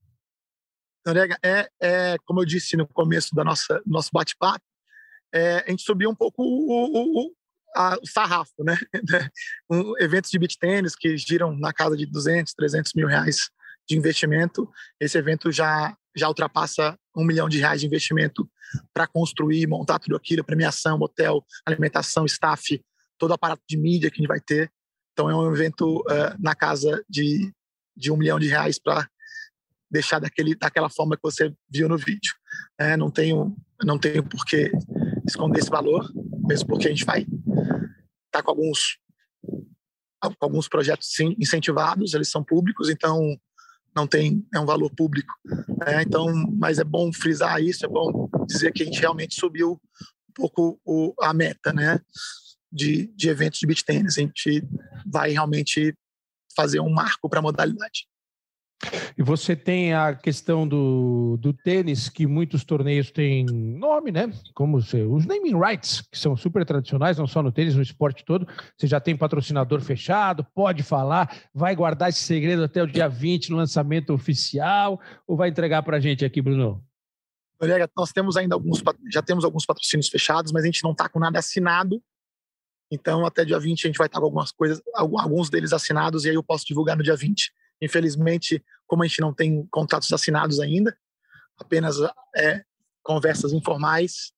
Noriega, 1.05 1.37
é, 1.44 1.68
é, 1.83 2.16
como 2.25 2.42
eu 2.42 2.44
disse 2.44 2.77
no 2.77 2.87
começo 2.87 3.35
da 3.35 3.42
nossa 3.42 3.83
nosso 3.85 4.11
bate-papo, 4.12 4.64
é, 5.35 5.64
a 5.66 5.70
gente 5.70 5.83
subiu 5.83 6.09
um 6.09 6.14
pouco 6.14 6.40
o, 6.40 7.25
o, 7.25 7.33
a, 7.75 7.99
o 8.01 8.07
sarrafo, 8.07 8.62
né? 8.62 8.79
um, 9.68 9.99
eventos 9.99 10.31
de 10.31 10.38
beach 10.38 10.57
tênis 10.57 10.94
que 10.94 11.16
giram 11.16 11.53
na 11.59 11.72
casa 11.72 11.96
de 11.96 12.07
200, 12.07 12.55
300 12.55 12.92
mil 12.94 13.09
reais 13.09 13.51
de 13.88 13.96
investimento. 13.96 14.70
Esse 15.01 15.18
evento 15.18 15.51
já 15.51 15.96
já 16.17 16.29
ultrapassa 16.29 16.99
um 17.15 17.25
milhão 17.25 17.49
de 17.49 17.59
reais 17.59 17.81
de 17.81 17.87
investimento 17.87 18.49
para 18.93 19.07
construir, 19.07 19.67
montar 19.67 19.99
tudo 19.99 20.17
aquilo, 20.17 20.45
premiação, 20.45 20.99
hotel, 21.01 21.45
alimentação, 21.65 22.25
staff, 22.25 22.83
todo 23.19 23.31
o 23.31 23.35
aparato 23.35 23.63
de 23.69 23.77
mídia 23.77 24.11
que 24.11 24.17
a 24.17 24.21
gente 24.21 24.29
vai 24.29 24.41
ter. 24.41 24.71
Então 25.13 25.31
é 25.31 25.37
um 25.37 25.53
evento 25.53 26.01
uh, 26.01 26.37
na 26.39 26.55
casa 26.55 27.03
de, 27.09 27.53
de 27.97 28.11
um 28.11 28.17
milhão 28.17 28.39
de 28.39 28.49
reais 28.49 28.79
para 28.79 29.09
deixar 29.91 30.19
daquele, 30.19 30.55
daquela 30.55 30.91
forma 30.91 31.17
que 31.17 31.23
você 31.23 31.53
viu 31.71 31.89
no 31.89 31.97
vídeo. 31.97 32.35
É, 32.79 32.97
não 32.97 33.11
tenho 33.11 33.57
não 33.85 33.99
tenho 33.99 34.23
por 34.23 34.45
que 34.45 34.71
esconder 35.27 35.59
esse 35.61 35.69
valor, 35.69 36.11
mesmo 36.47 36.67
porque 36.67 36.87
a 36.87 36.91
gente 36.91 37.05
vai 37.05 37.21
estar 37.21 37.33
tá 38.31 38.43
com 38.43 38.51
alguns 38.51 38.99
alguns 40.41 40.67
projetos 40.67 41.09
sim, 41.13 41.37
incentivados, 41.39 42.15
eles 42.15 42.31
são 42.31 42.43
públicos, 42.43 42.89
então 42.89 43.39
não 43.97 44.07
tem 44.07 44.47
é 44.55 44.61
um 44.61 44.67
valor 44.67 44.91
público. 44.95 45.33
É, 45.87 46.03
então, 46.03 46.33
mas 46.53 46.79
é 46.79 46.85
bom 46.85 47.11
frisar 47.13 47.63
isso, 47.63 47.87
é 47.87 47.89
bom 47.89 48.29
dizer 48.47 48.73
que 48.73 48.83
a 48.83 48.87
gente 48.87 49.01
realmente 49.01 49.35
subiu 49.35 49.81
um 50.29 50.33
pouco 50.35 50.79
o, 50.85 51.15
a 51.23 51.33
meta, 51.33 51.73
né, 51.73 51.99
de, 52.71 53.07
de 53.17 53.31
eventos 53.31 53.59
de 53.59 53.67
beach 53.67 53.85
tênis. 53.85 54.19
A 54.19 54.21
gente 54.21 54.63
vai 55.07 55.31
realmente 55.31 55.97
fazer 56.55 56.81
um 56.81 56.91
marco 56.91 57.29
para 57.29 57.39
a 57.39 57.43
modalidade. 57.43 58.07
E 59.17 59.23
você 59.23 59.57
tem 59.57 59.95
a 59.95 60.15
questão 60.15 60.69
do, 60.69 61.39
do 61.39 61.53
tênis, 61.53 62.09
que 62.09 62.27
muitos 62.27 62.65
torneios 62.65 63.11
têm 63.11 63.47
nome, 63.47 64.12
né? 64.12 64.31
Como 64.55 64.77
os 64.77 65.27
naming 65.27 65.59
rights, 65.59 66.03
que 66.03 66.19
são 66.19 66.37
super 66.37 66.65
tradicionais, 66.65 67.17
não 67.17 67.27
só 67.27 67.43
no 67.43 67.51
tênis, 67.51 67.75
no 67.75 67.83
esporte 67.83 68.25
todo. 68.25 68.47
Você 68.77 68.87
já 68.87 69.01
tem 69.01 69.17
patrocinador 69.17 69.81
fechado, 69.81 70.47
pode 70.55 70.83
falar, 70.83 71.35
vai 71.55 71.75
guardar 71.75 72.11
esse 72.11 72.23
segredo 72.23 72.65
até 72.65 72.83
o 72.83 72.87
dia 72.87 73.09
20 73.09 73.51
no 73.51 73.57
lançamento 73.57 74.12
oficial, 74.12 75.01
ou 75.27 75.37
vai 75.37 75.49
entregar 75.49 75.83
para 75.83 75.97
a 75.97 76.01
gente 76.01 76.25
aqui, 76.25 76.43
Bruno? 76.43 76.85
Noriega, 77.59 77.89
nós 77.97 78.12
temos 78.12 78.37
ainda 78.37 78.55
alguns, 78.55 78.83
já 79.11 79.23
temos 79.23 79.45
alguns 79.45 79.65
patrocínios 79.65 80.09
fechados, 80.09 80.53
mas 80.53 80.62
a 80.62 80.67
gente 80.67 80.85
não 80.85 80.93
está 80.93 81.09
com 81.09 81.19
nada 81.19 81.39
assinado. 81.39 82.03
Então, 82.91 83.25
até 83.25 83.45
dia 83.45 83.59
20 83.59 83.85
a 83.85 83.89
gente 83.89 83.97
vai 83.97 84.07
estar 84.07 84.21
com 84.21 84.27
algumas 84.27 84.53
coisas, 84.53 84.81
alguns 84.95 85.49
deles 85.49 85.73
assinados, 85.73 86.25
e 86.25 86.29
aí 86.29 86.35
eu 86.35 86.43
posso 86.43 86.67
divulgar 86.67 86.97
no 86.97 87.03
dia 87.03 87.17
20. 87.17 87.51
Infelizmente, 87.81 88.65
como 88.87 89.03
a 89.03 89.07
gente 89.07 89.21
não 89.21 89.33
tem 89.33 89.67
contratos 89.71 90.12
assinados 90.12 90.61
ainda, 90.61 90.97
apenas 91.59 91.97
é, 92.37 92.62
conversas 93.03 93.53
informais, 93.53 94.33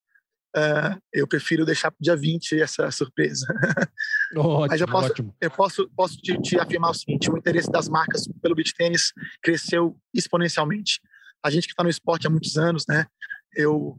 uh, 0.57 1.01
eu 1.13 1.27
prefiro 1.27 1.65
deixar 1.65 1.91
para 1.91 1.99
o 2.01 2.03
dia 2.03 2.17
20 2.17 2.61
essa 2.61 2.91
surpresa. 2.91 3.47
Ótimo, 4.37 4.67
Mas 4.69 4.81
eu 4.81 4.87
posso, 4.87 5.11
ótimo. 5.11 5.37
eu 5.41 5.51
posso, 5.51 5.91
posso 5.97 6.17
te, 6.19 6.39
te, 6.41 6.59
afirmar 6.59 6.91
o 6.91 6.95
seguinte: 6.95 7.31
o 7.31 7.37
interesse 7.37 7.71
das 7.71 7.89
marcas 7.89 8.27
pelo 8.43 8.55
beach 8.55 8.75
tênis 8.75 9.13
cresceu 9.43 9.99
exponencialmente. 10.15 11.01
A 11.43 11.51
gente 11.51 11.67
que 11.67 11.73
está 11.73 11.83
no 11.83 11.91
esporte 11.91 12.27
há 12.27 12.31
muitos 12.31 12.57
anos, 12.59 12.85
né? 12.87 13.07
Eu, 13.55 13.97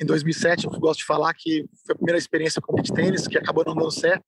em 0.00 0.04
2007, 0.04 0.66
eu 0.66 0.70
gosto 0.72 1.00
de 1.00 1.06
falar 1.06 1.32
que 1.34 1.64
foi 1.86 1.94
a 1.94 1.96
primeira 1.96 2.18
experiência 2.18 2.60
com 2.60 2.74
beach 2.74 2.92
tênis, 2.92 3.26
que 3.26 3.38
acabou 3.38 3.64
não 3.64 3.74
dando 3.74 3.90
certo. 3.90 4.24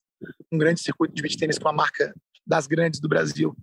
Um 0.50 0.56
grande 0.56 0.80
circuito 0.80 1.14
de 1.14 1.20
beach 1.20 1.36
tênis 1.36 1.58
com 1.58 1.68
a 1.68 1.72
marca 1.72 2.14
das 2.46 2.66
grandes 2.66 3.00
do 3.00 3.08
Brasil 3.08 3.54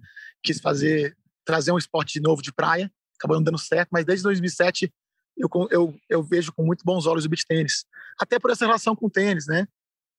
quis 0.44 0.60
fazer, 0.60 1.16
trazer 1.46 1.72
um 1.72 1.78
esporte 1.78 2.20
novo 2.20 2.42
de 2.42 2.52
praia, 2.52 2.92
acabou 3.18 3.38
não 3.38 3.44
dando 3.44 3.58
certo, 3.58 3.90
mas 3.92 4.06
desde 4.06 4.24
2007 4.24 4.92
eu, 5.38 5.50
eu, 5.70 6.00
eu 6.10 6.24
vejo 6.24 6.52
com 6.52 6.64
muito 6.64 6.84
bons 6.84 7.06
olhos 7.06 7.26
o 7.26 7.30
beach 7.30 7.46
tênis. 7.46 7.86
Até 8.20 8.40
por 8.40 8.52
essa 8.52 8.66
relação 8.66 8.96
com 8.96 9.08
o 9.08 9.10
tênis, 9.10 9.48
né? 9.48 9.68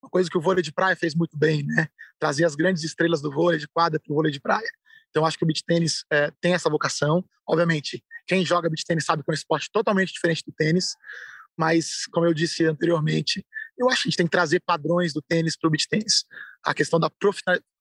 Uma 0.01 0.09
coisa 0.09 0.29
que 0.29 0.37
o 0.37 0.41
vôlei 0.41 0.61
de 0.61 0.71
praia 0.71 0.95
fez 0.95 1.15
muito 1.15 1.37
bem, 1.37 1.63
né? 1.63 1.87
Trazer 2.19 2.45
as 2.45 2.55
grandes 2.55 2.83
estrelas 2.83 3.21
do 3.21 3.31
vôlei 3.31 3.59
de 3.59 3.67
quadra 3.67 3.99
para 3.99 4.11
o 4.11 4.15
vôlei 4.15 4.31
de 4.31 4.39
praia. 4.39 4.69
Então, 5.09 5.25
acho 5.25 5.37
que 5.37 5.43
o 5.43 5.47
beach 5.47 5.63
tênis 5.63 6.03
é, 6.11 6.31
tem 6.41 6.53
essa 6.53 6.69
vocação. 6.69 7.23
Obviamente, 7.47 8.03
quem 8.27 8.45
joga 8.45 8.69
beach 8.69 8.83
tênis 8.85 9.05
sabe 9.05 9.23
que 9.23 9.29
é 9.29 9.33
um 9.33 9.35
esporte 9.35 9.69
totalmente 9.71 10.11
diferente 10.11 10.43
do 10.45 10.51
tênis, 10.51 10.95
mas, 11.57 12.07
como 12.11 12.25
eu 12.25 12.33
disse 12.33 12.65
anteriormente, 12.65 13.45
eu 13.77 13.87
acho 13.89 14.03
que 14.03 14.07
a 14.07 14.09
gente 14.09 14.17
tem 14.17 14.25
que 14.25 14.31
trazer 14.31 14.59
padrões 14.65 15.13
do 15.13 15.21
tênis 15.21 15.55
para 15.55 15.67
o 15.67 15.71
beach 15.71 15.87
tênis. 15.87 16.25
A 16.65 16.73
questão 16.73 16.99
da 16.99 17.11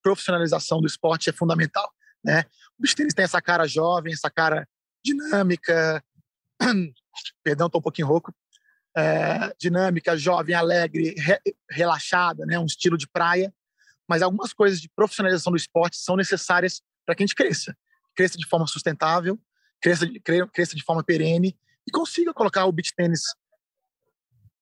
profissionalização 0.02 0.80
do 0.80 0.86
esporte 0.86 1.30
é 1.30 1.32
fundamental. 1.32 1.90
Né? 2.24 2.44
O 2.78 2.82
beach 2.82 2.94
tênis 2.94 3.14
tem 3.14 3.24
essa 3.24 3.40
cara 3.40 3.66
jovem, 3.66 4.12
essa 4.12 4.30
cara 4.30 4.68
dinâmica, 5.04 6.02
perdão, 7.42 7.66
estou 7.66 7.80
um 7.80 7.82
pouquinho 7.82 8.06
rouco, 8.06 8.34
é, 8.96 9.54
dinâmica, 9.58 10.16
jovem, 10.16 10.54
alegre, 10.54 11.14
re, 11.18 11.40
relaxada, 11.70 12.44
né? 12.46 12.58
um 12.58 12.66
estilo 12.66 12.96
de 12.96 13.08
praia, 13.08 13.52
mas 14.08 14.22
algumas 14.22 14.52
coisas 14.52 14.80
de 14.80 14.88
profissionalização 14.88 15.52
do 15.52 15.56
esporte 15.56 15.96
são 15.96 16.16
necessárias 16.16 16.82
para 17.04 17.14
que 17.14 17.22
a 17.22 17.26
gente 17.26 17.34
cresça. 17.34 17.76
Cresça 18.14 18.36
de 18.36 18.46
forma 18.46 18.66
sustentável, 18.66 19.40
cresça, 19.80 20.06
cresça 20.52 20.76
de 20.76 20.84
forma 20.84 21.02
perene 21.02 21.56
e 21.86 21.90
consiga 21.90 22.32
colocar 22.32 22.66
o 22.66 22.72
beach 22.72 22.94
tênis 22.94 23.22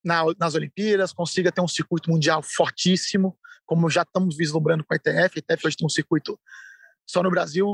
na, 0.05 0.23
nas 0.39 0.55
Olimpíadas, 0.55 1.13
consiga 1.13 1.53
ter 1.53 1.61
um 1.61 1.69
circuito 1.69 2.11
mundial 2.11 2.43
fortíssimo, 2.43 3.37
como 3.67 3.91
já 3.91 4.03
estamos 4.03 4.37
vislumbrando 4.37 4.85
com 4.85 4.95
a 4.95 4.97
ITF. 4.97 5.39
A 5.39 5.55
ITF 5.55 5.67
hoje 5.67 5.77
tem 5.77 5.87
um 5.87 5.91
circuito 5.91 6.39
só 7.11 7.23
no 7.23 7.31
Brasil, 7.31 7.67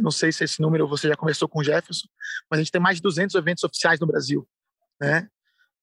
não 0.00 0.10
sei 0.10 0.32
se 0.32 0.44
esse 0.44 0.60
número 0.60 0.88
você 0.88 1.08
já 1.08 1.16
conversou 1.16 1.48
com 1.48 1.60
o 1.60 1.64
Jefferson, 1.64 2.06
mas 2.50 2.58
a 2.58 2.62
gente 2.62 2.72
tem 2.72 2.80
mais 2.80 2.96
de 2.96 3.02
200 3.02 3.34
eventos 3.34 3.64
oficiais 3.64 4.00
no 4.00 4.06
Brasil, 4.06 4.48
né? 5.00 5.28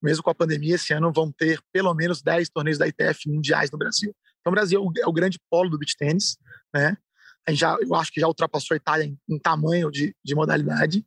Mesmo 0.02 0.24
com 0.24 0.30
a 0.30 0.36
pandemia, 0.36 0.76
esse 0.76 0.94
ano 0.94 1.12
vão 1.12 1.32
ter 1.32 1.62
pelo 1.74 1.94
menos 1.94 2.22
10 2.22 2.50
torneios 2.50 2.78
da 2.78 2.88
ITF 2.88 3.28
mundiais 3.30 3.70
no 3.70 3.78
Brasil. 3.78 4.16
Então, 4.40 4.52
o 4.52 4.56
Brasil 4.56 4.92
é 4.98 5.08
o 5.08 5.12
grande 5.12 5.38
polo 5.50 5.70
do 5.70 5.78
beach 5.78 5.98
tênis, 5.98 6.38
né? 6.74 6.98
A 7.46 7.52
gente 7.52 7.60
já, 7.60 7.76
eu 7.82 7.96
acho 7.96 8.12
que 8.12 8.22
já 8.22 8.28
ultrapassou 8.28 8.76
a 8.76 8.78
Itália 8.78 9.06
em, 9.06 9.18
em 9.28 9.38
tamanho 9.38 9.92
de, 9.92 10.16
de 10.24 10.36
modalidade. 10.36 11.06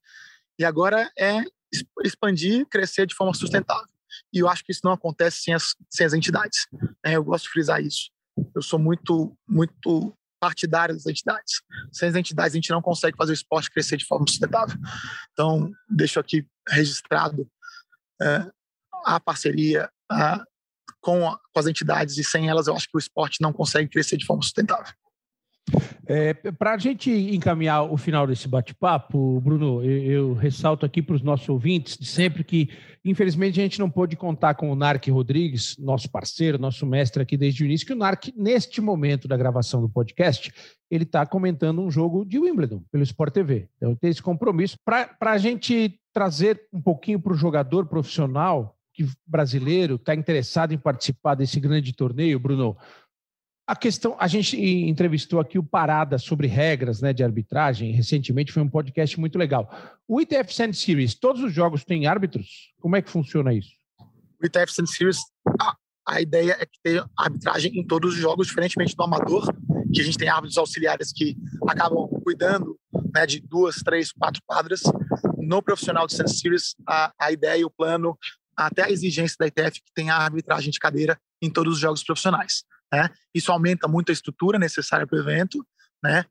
E 0.59 0.65
agora 0.65 1.11
é 1.19 1.43
expandir, 2.05 2.67
crescer 2.67 3.07
de 3.07 3.15
forma 3.15 3.33
sustentável. 3.33 3.89
E 4.33 4.41
eu 4.41 4.49
acho 4.49 4.63
que 4.65 4.73
isso 4.73 4.83
não 4.85 4.93
acontece 4.93 5.43
sem 5.43 5.55
as, 5.55 5.75
sem 5.89 6.05
as 6.05 6.13
entidades. 6.13 6.67
Né? 7.05 7.17
Eu 7.17 7.25
gosto 7.25 7.45
de 7.45 7.51
frisar 7.51 7.83
isso. 7.83 8.11
Eu 8.55 8.61
sou 8.61 8.79
muito, 8.79 9.37
muito 9.49 10.15
partidária 10.43 10.93
das 10.93 11.07
entidades. 11.07 11.63
Sem 11.93 12.09
as 12.09 12.17
entidades, 12.17 12.53
a 12.53 12.57
gente 12.57 12.71
não 12.71 12.83
consegue 12.83 13.17
fazer 13.17 13.31
o 13.31 13.35
esporte 13.35 13.71
crescer 13.71 13.97
de 13.97 14.05
forma 14.05 14.27
sustentável. 14.27 14.77
Então, 15.33 15.71
deixo 15.89 16.19
aqui 16.19 16.45
registrado 16.69 17.49
é, 18.21 18.51
a 19.05 19.21
parceria 19.21 19.89
a, 20.11 20.45
com, 21.01 21.29
a, 21.29 21.39
com 21.53 21.61
as 21.61 21.69
entidades, 21.69 22.19
e 22.19 22.25
sem 22.25 22.49
elas, 22.49 22.67
eu 22.67 22.75
acho 22.75 22.89
que 22.89 22.97
o 22.97 22.99
esporte 22.99 23.41
não 23.41 23.53
consegue 23.53 23.89
crescer 23.89 24.17
de 24.17 24.27
forma 24.27 24.43
sustentável. 24.43 24.93
É, 26.07 26.35
para 26.35 26.75
a 26.75 26.79
gente 26.79 27.11
encaminhar 27.11 27.85
o 27.85 27.97
final 27.97 28.27
desse 28.27 28.49
bate-papo, 28.49 29.41
Bruno, 29.41 29.83
eu, 29.83 30.03
eu, 30.03 30.35
ressalto 30.35 30.85
aqui 30.85 31.01
para 31.01 31.15
os 31.15 31.23
nossos 31.23 31.49
ouvintes 31.49 31.97
de 31.97 32.07
sempre 32.07 32.43
que, 32.43 32.69
infelizmente, 33.05 33.61
a 33.61 33.63
gente 33.63 33.79
não 33.79 33.89
pôde 33.89 34.17
contar 34.17 34.55
com 34.55 34.71
o 34.71 34.75
Narc 34.75 35.07
Rodrigues, 35.09 35.77
nosso 35.79 36.11
parceiro, 36.11 36.59
nosso 36.59 36.85
mestre 36.85 37.23
aqui 37.23 37.37
desde 37.37 37.63
o 37.63 37.67
início, 37.67 37.87
que 37.87 37.93
o 37.93 37.97
Narc, 37.97 38.33
neste 38.37 38.81
momento 38.81 39.29
da 39.29 39.37
gravação 39.37 39.81
do 39.81 39.89
podcast, 39.89 40.53
ele 40.91 41.05
está 41.05 41.25
comentando 41.25 41.81
um 41.81 41.91
jogo 41.91 42.25
de 42.25 42.39
Wimbledon 42.39 42.83
pelo 42.91 43.05
Sport 43.05 43.33
TV. 43.33 43.69
Então, 43.77 43.95
tem 43.95 44.11
esse 44.11 44.23
compromisso. 44.23 44.77
Para 44.85 45.17
a 45.21 45.39
gente 45.39 45.99
trazer 46.13 46.61
um 46.73 46.81
pouquinho 46.81 47.21
para 47.21 47.33
o 47.33 47.37
jogador 47.37 47.87
profissional 47.87 48.77
que 48.93 49.09
brasileiro 49.27 49.95
está 49.95 50.15
interessado 50.15 50.73
em 50.73 50.79
participar 50.79 51.35
desse 51.35 51.59
grande 51.59 51.95
torneio, 51.95 52.39
Bruno, 52.39 52.77
a 53.67 53.77
questão, 53.77 54.17
a 54.19 54.27
gente 54.27 54.61
entrevistou 54.61 55.39
aqui 55.39 55.59
o 55.59 55.63
Parada 55.63 56.19
sobre 56.19 56.47
regras 56.47 57.01
né, 57.01 57.13
de 57.13 57.23
arbitragem. 57.23 57.93
Recentemente 57.93 58.53
foi 58.53 58.63
um 58.63 58.69
podcast 58.69 59.19
muito 59.21 59.39
legal. 59.39 59.71
O 60.07 60.21
ITF 60.21 60.53
Sand 60.53 60.73
Series, 60.73 61.15
todos 61.15 61.43
os 61.43 61.53
jogos 61.53 61.85
têm 61.85 62.07
árbitros? 62.07 62.73
Como 62.81 62.97
é 62.97 63.03
que 63.03 63.11
funciona 63.11 63.55
isso? 63.55 63.71
O 64.43 64.47
ITF 64.47 64.73
Sand 64.73 64.87
Series, 64.87 65.19
a, 65.61 65.77
a 66.07 66.21
ideia 66.21 66.57
é 66.59 66.67
que 66.67 66.79
tenha 66.83 67.09
arbitragem 67.17 67.79
em 67.79 67.87
todos 67.87 68.15
os 68.15 68.21
jogos, 68.21 68.49
diferentemente 68.49 68.97
do 68.97 69.03
amador, 69.05 69.47
que 69.95 70.01
a 70.01 70.05
gente 70.05 70.19
tem 70.19 70.29
árbitros 70.29 70.59
auxiliares 70.59 71.13
que 71.13 71.37
acabam 71.69 72.09
cuidando 72.25 72.77
né, 73.15 73.25
de 73.27 73.41
duas, 73.41 73.77
três, 73.77 74.11
quatro 74.11 74.43
quadras. 74.45 74.83
No 75.39 75.63
profissional 75.63 76.07
de 76.07 76.15
Sand 76.15 76.29
Series, 76.29 76.75
a, 76.87 77.13
a 77.19 77.31
ideia 77.31 77.61
e 77.61 77.65
o 77.65 77.71
plano, 77.71 78.19
até 78.57 78.83
a 78.83 78.91
exigência 78.91 79.37
da 79.39 79.47
ITF 79.47 79.81
que 79.83 79.93
tenha 79.95 80.15
arbitragem 80.15 80.71
de 80.71 80.81
cadeira 80.81 81.17
em 81.43 81.51
todos 81.51 81.75
os 81.75 81.81
jogos 81.81 82.05
profissionais. 82.05 82.65
Né? 82.93 83.11
Isso 83.35 83.51
aumenta 83.51 83.89
muito 83.89 84.11
a 84.11 84.13
estrutura 84.13 84.59
necessária 84.59 85.07
para 85.07 85.17
o 85.17 85.21
evento, 85.21 85.67
né? 86.03 86.25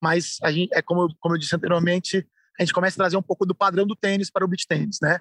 mas 0.00 0.38
a 0.42 0.50
gente, 0.50 0.74
é 0.74 0.80
como, 0.80 1.14
como 1.20 1.34
eu 1.34 1.38
disse 1.38 1.54
anteriormente, 1.54 2.26
a 2.58 2.62
gente 2.62 2.72
começa 2.72 2.96
a 2.96 3.02
trazer 3.02 3.16
um 3.16 3.22
pouco 3.22 3.44
do 3.44 3.54
padrão 3.54 3.86
do 3.86 3.96
tênis 3.96 4.30
para 4.30 4.44
o 4.44 4.48
beach 4.48 4.66
tênis, 4.66 4.98
né? 5.02 5.18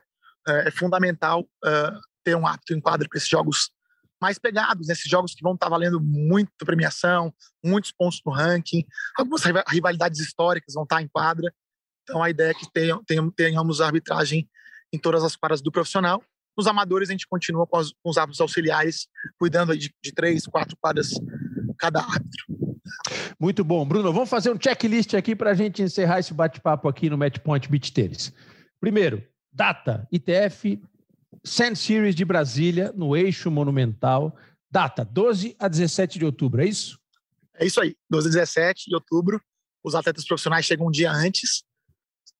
É, 0.48 0.68
é 0.68 0.72
fundamental 0.72 1.42
uh, 1.42 2.00
ter 2.24 2.36
um 2.36 2.46
apto 2.46 2.74
em 2.74 2.80
quadra 2.80 3.08
para 3.10 3.18
esses 3.18 3.30
jogos 3.30 3.72
mais 4.22 4.38
pegados, 4.38 4.90
esses 4.90 5.10
jogos 5.10 5.34
que 5.34 5.42
vão 5.42 5.54
estar 5.54 5.66
tá 5.66 5.70
valendo 5.70 6.00
muito 6.00 6.52
premiação, 6.60 7.34
muitos 7.64 7.92
pontos 7.92 8.22
no 8.26 8.32
ranking, 8.32 8.86
algumas 9.18 9.42
rivalidades 9.68 10.20
históricas 10.20 10.76
vão 10.76 10.84
estar 10.84 10.98
tá 10.98 11.02
em 11.02 11.08
quadra. 11.08 11.54
Então 12.04 12.22
a 12.22 12.30
ideia 12.30 12.52
é 12.52 12.54
que 12.54 12.72
tenham, 12.72 13.04
tenham, 13.04 13.30
tenhamos 13.32 13.82
arbitragem 13.82 14.50
em 14.94 14.98
todas 14.98 15.24
as 15.24 15.36
quadras 15.36 15.62
do 15.62 15.72
profissional. 15.72 16.24
Nos 16.58 16.68
amadores 16.68 17.10
a 17.10 17.12
gente 17.12 17.28
continua 17.28 17.66
com, 17.66 17.80
com 17.80 18.10
os 18.10 18.18
árbitros 18.18 18.42
auxiliares, 18.42 19.08
cuidando 19.40 19.76
de, 19.78 19.94
de 20.04 20.12
três, 20.12 20.46
quatro 20.46 20.78
quadras 20.78 21.12
cada 21.78 22.00
árbitro. 22.00 22.46
Muito 23.40 23.64
bom. 23.64 23.86
Bruno, 23.86 24.14
vamos 24.14 24.30
fazer 24.30 24.52
um 24.52 24.60
checklist 24.60 25.14
aqui 25.16 25.36
para 25.36 25.52
a 25.52 25.54
gente 25.54 25.82
encerrar 25.82 26.20
esse 26.20 26.34
bate-papo 26.34 26.88
aqui 26.88 27.10
no 27.10 27.18
Matchpoint 27.18 27.70
Beach 27.70 27.92
Tênis. 27.92 28.34
Primeiro, 28.80 29.24
data, 29.52 30.08
ITF 30.12 30.82
Sand 31.44 31.76
Series 31.76 32.16
de 32.16 32.24
Brasília, 32.24 32.94
no 32.96 33.16
Eixo 33.16 33.52
Monumental. 33.52 34.36
Data, 34.72 35.06
12 35.06 35.56
a 35.60 35.68
17 35.68 36.18
de 36.18 36.26
outubro, 36.26 36.62
é 36.62 36.66
isso? 36.66 37.00
É 37.56 37.66
isso 37.66 37.80
aí, 37.80 37.96
12 38.10 38.30
a 38.30 38.32
17 38.32 38.90
de 38.90 38.96
outubro. 38.96 39.42
Os 39.84 39.94
atletas 39.94 40.26
profissionais 40.26 40.66
chegam 40.66 40.88
um 40.88 40.92
dia 40.92 41.12
antes 41.12 41.64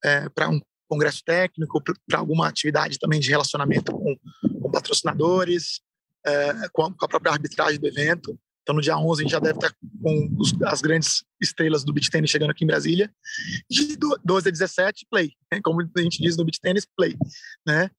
é, 0.04 0.30
para 0.30 0.50
um 0.50 0.60
congresso 0.88 1.24
técnico, 1.24 1.82
para 1.82 2.20
alguma 2.20 2.48
atividade 2.48 3.00
também 3.00 3.20
de 3.20 3.30
relacionamento 3.30 3.92
com, 3.92 4.16
com 4.62 4.72
patrocinadores, 4.72 5.82
é, 6.26 6.70
com, 6.72 6.84
a, 6.84 7.08
própria 7.08 7.32
arbitragem 7.32 7.80
do 7.80 7.88
evento. 7.88 8.38
Então, 8.62 8.76
no 8.76 8.82
dia 8.82 8.98
11, 8.98 9.22
a 9.22 9.24
gente 9.24 9.32
já 9.32 9.40
deve 9.40 9.58
estar 9.58 9.76
com 10.02 10.36
os, 10.38 10.54
as 10.64 10.82
grandes 10.82 11.24
estrelas 11.42 11.84
do 11.84 11.92
beach 11.92 12.10
tennis 12.10 12.30
chegando 12.30 12.52
aqui 12.52 12.64
em 12.64 12.68
Brasília. 12.68 13.14
De 13.70 13.98
12 14.24 14.48
a 14.48 14.52
17, 14.52 15.06
play. 15.12 15.32
Né? 15.52 15.60
Como 15.62 15.82
a 15.82 16.02
gente 16.02 16.22
diz 16.22 16.38
no 16.38 16.46
beach 16.46 16.62
tennis, 16.62 16.88
play. 16.96 17.16
Né? 17.68 17.90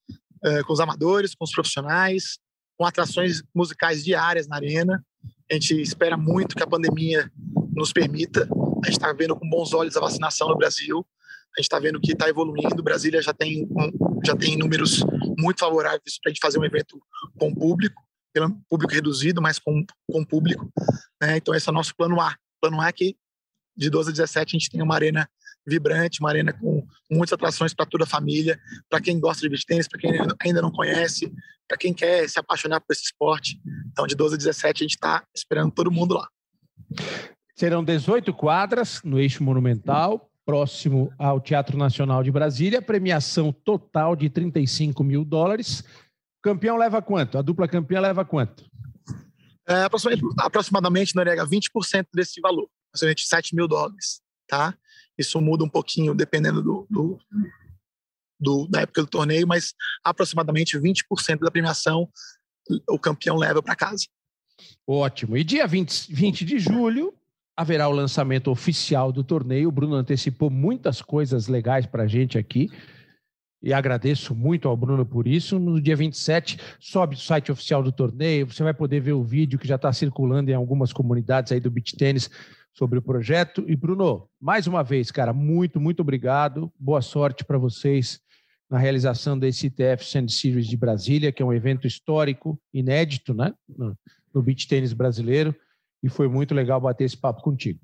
É, 0.43 0.63
com 0.63 0.73
os 0.73 0.81
amadores, 0.81 1.35
com 1.35 1.45
os 1.45 1.53
profissionais, 1.53 2.39
com 2.79 2.87
atrações 2.87 3.43
musicais 3.55 4.03
diárias 4.03 4.49
na 4.49 4.57
arena. 4.57 5.05
A 5.51 5.55
gente 5.55 5.81
espera 5.81 6.17
muito 6.17 6.57
que 6.57 6.63
a 6.63 6.67
pandemia 6.67 7.31
nos 7.75 7.93
permita. 7.93 8.49
A 8.83 8.87
gente 8.87 8.99
está 8.99 9.13
vendo 9.13 9.37
com 9.37 9.49
bons 9.49 9.75
olhos 9.75 9.97
a 9.97 10.01
vacinação 10.01 10.49
no 10.49 10.57
Brasil. 10.57 11.07
A 11.57 11.61
gente 11.61 11.67
está 11.67 11.79
vendo 11.79 12.01
que 12.01 12.13
está 12.13 12.29
evoluindo. 12.29 12.83
Brasília 12.83 13.23
já 13.23 13.33
tem, 13.33 13.69
já 14.25 14.37
tem 14.37 14.57
números 14.57 15.05
muito 15.39 15.61
favoráveis 15.61 16.19
para 16.21 16.31
a 16.31 16.33
gente 16.33 16.41
fazer 16.41 16.59
um 16.59 16.65
evento 16.65 17.01
com 17.39 17.55
público 17.55 18.03
pelo 18.35 18.51
público 18.69 18.93
reduzido, 18.93 19.41
mas 19.41 19.61
com, 19.61 19.87
com 20.11 20.25
público. 20.25 20.69
Né? 21.23 21.37
Então, 21.37 21.55
esse 21.55 21.69
é 21.69 21.73
o 21.73 21.75
nosso 21.75 21.95
plano 21.95 22.21
A. 22.21 22.35
Plano 22.61 22.81
A 22.81 22.89
é 22.89 22.93
que 22.93 23.17
de 23.77 23.89
12 23.89 24.11
a 24.11 24.13
17 24.13 24.57
a 24.57 24.59
gente 24.59 24.71
tem 24.71 24.83
uma 24.83 24.95
arena 24.95 25.29
vibrante, 25.67 26.21
uma 26.21 26.29
arena 26.29 26.53
com 26.53 26.87
muitas 27.11 27.33
atrações 27.33 27.73
para 27.73 27.87
toda 27.87 28.05
a 28.05 28.07
família, 28.07 28.61
para 28.89 29.01
quem 29.01 29.19
gosta 29.19 29.41
de 29.41 29.49
beach 29.49 29.65
para 29.89 30.01
quem 30.01 30.11
ainda 30.41 30.61
não 30.61 30.71
conhece, 30.71 31.33
para 31.67 31.79
quem 31.79 31.95
quer 31.95 32.29
se 32.29 32.39
apaixonar 32.39 32.81
por 32.81 32.93
esse 32.93 33.05
esporte. 33.05 33.59
Então, 33.91 34.07
de 34.07 34.15
12 34.15 34.35
a 34.35 34.39
17 34.39 34.83
a 34.83 34.85
gente 34.85 34.95
está 34.95 35.25
esperando 35.35 35.71
todo 35.71 35.91
mundo 35.91 36.15
lá. 36.15 36.29
Serão 37.57 37.85
18 37.85 38.35
quadras 38.35 39.01
no 39.05 39.19
eixo 39.19 39.43
monumental, 39.43 40.31
próximo 40.45 41.13
ao 41.19 41.41
Teatro 41.41 41.77
Nacional 41.77 42.23
de 42.23 42.31
Brasília, 42.31 42.83
premiação 42.83 43.53
total 43.53 44.15
de 44.15 44.29
35 44.29 45.03
mil 45.03 45.25
dólares. 45.25 45.83
Campeão 46.43 46.77
leva 46.77 47.01
quanto? 47.01 47.39
A 47.39 47.43
dupla 47.43 47.67
campeã 47.67 48.01
leva 48.01 48.25
quanto? 48.25 48.65
É, 49.67 49.83
aproximadamente, 49.83 50.35
aproximadamente, 50.39 51.17
Noriega, 51.17 51.47
20% 51.47 52.07
desse 52.13 52.41
valor, 52.41 52.69
aproximadamente 52.89 53.27
7 53.27 53.55
mil 53.55 53.67
dólares, 53.67 54.21
tá? 54.47 54.77
Isso 55.17 55.41
muda 55.41 55.65
um 55.65 55.69
pouquinho 55.69 56.15
dependendo 56.15 56.63
do, 56.63 56.87
do, 56.91 57.19
do, 58.39 58.69
da 58.69 58.83
época 58.83 59.03
do 59.03 59.09
torneio, 59.09 59.47
mas 59.47 59.73
aproximadamente 60.05 60.79
20% 60.79 61.39
da 61.41 61.51
premiação 61.51 62.09
o 62.89 62.99
campeão 62.99 63.37
leva 63.37 63.63
para 63.63 63.77
casa. 63.77 64.05
Ótimo. 64.87 65.37
E 65.37 65.45
dia 65.45 65.67
20, 65.67 66.13
20 66.13 66.45
de 66.45 66.59
julho 66.59 67.15
haverá 67.57 67.89
o 67.89 67.93
lançamento 67.93 68.51
oficial 68.51 69.13
do 69.13 69.23
torneio. 69.23 69.69
O 69.69 69.73
Bruno 69.73 69.95
antecipou 69.95 70.51
muitas 70.51 71.01
coisas 71.01 71.49
legais 71.49 71.87
para 71.87 72.05
a 72.05 72.07
gente 72.07 72.37
aqui 72.37 72.69
e 73.63 73.73
agradeço 73.73 74.35
muito 74.35 74.69
ao 74.69 74.77
Bruno 74.77 75.07
por 75.07 75.27
isso. 75.27 75.59
No 75.59 75.81
dia 75.81 75.97
27, 75.97 76.59
sobe 76.79 77.15
o 77.15 77.19
site 77.19 77.51
oficial 77.51 77.83
do 77.83 77.91
torneio, 77.91 78.47
você 78.47 78.63
vai 78.63 78.75
poder 78.75 79.01
ver 79.01 79.13
o 79.13 79.25
vídeo 79.25 79.59
que 79.59 79.67
já 79.67 79.77
está 79.77 79.93
circulando 79.93 80.51
em 80.51 80.55
algumas 80.55 80.93
comunidades 80.93 81.51
aí 81.51 81.61
do 81.61 81.71
beach 81.71 81.97
tênis 81.97 82.29
sobre 82.75 82.99
o 82.99 83.03
projeto. 83.03 83.65
E 83.67 83.75
Bruno, 83.75 84.29
mais 84.41 84.67
uma 84.67 84.83
vez, 84.83 85.11
cara, 85.11 85.33
muito, 85.33 85.81
muito 85.81 86.01
obrigado. 86.01 86.71
Boa 86.79 87.01
sorte 87.01 87.45
para 87.45 87.57
vocês 87.57 88.21
na 88.69 88.79
realização 88.79 89.39
desse 89.39 89.69
ITF 89.69 90.05
Sand 90.05 90.29
Series 90.29 90.67
de 90.67 90.77
Brasília, 90.77 91.33
que 91.33 91.43
é 91.43 91.47
um 91.47 91.53
evento 91.53 91.87
histórico, 91.87 92.61
inédito, 92.73 93.33
né, 93.33 93.55
no, 93.69 94.43
beach 94.43 94.67
tênis 94.67 94.93
brasileiro. 94.93 95.55
E 96.05 96.11
foi 96.11 96.29
muito 96.29 96.55
legal 96.55 96.79
bater 96.79 97.05
esse 97.05 97.17
papo 97.17 97.43
contigo. 97.43 97.81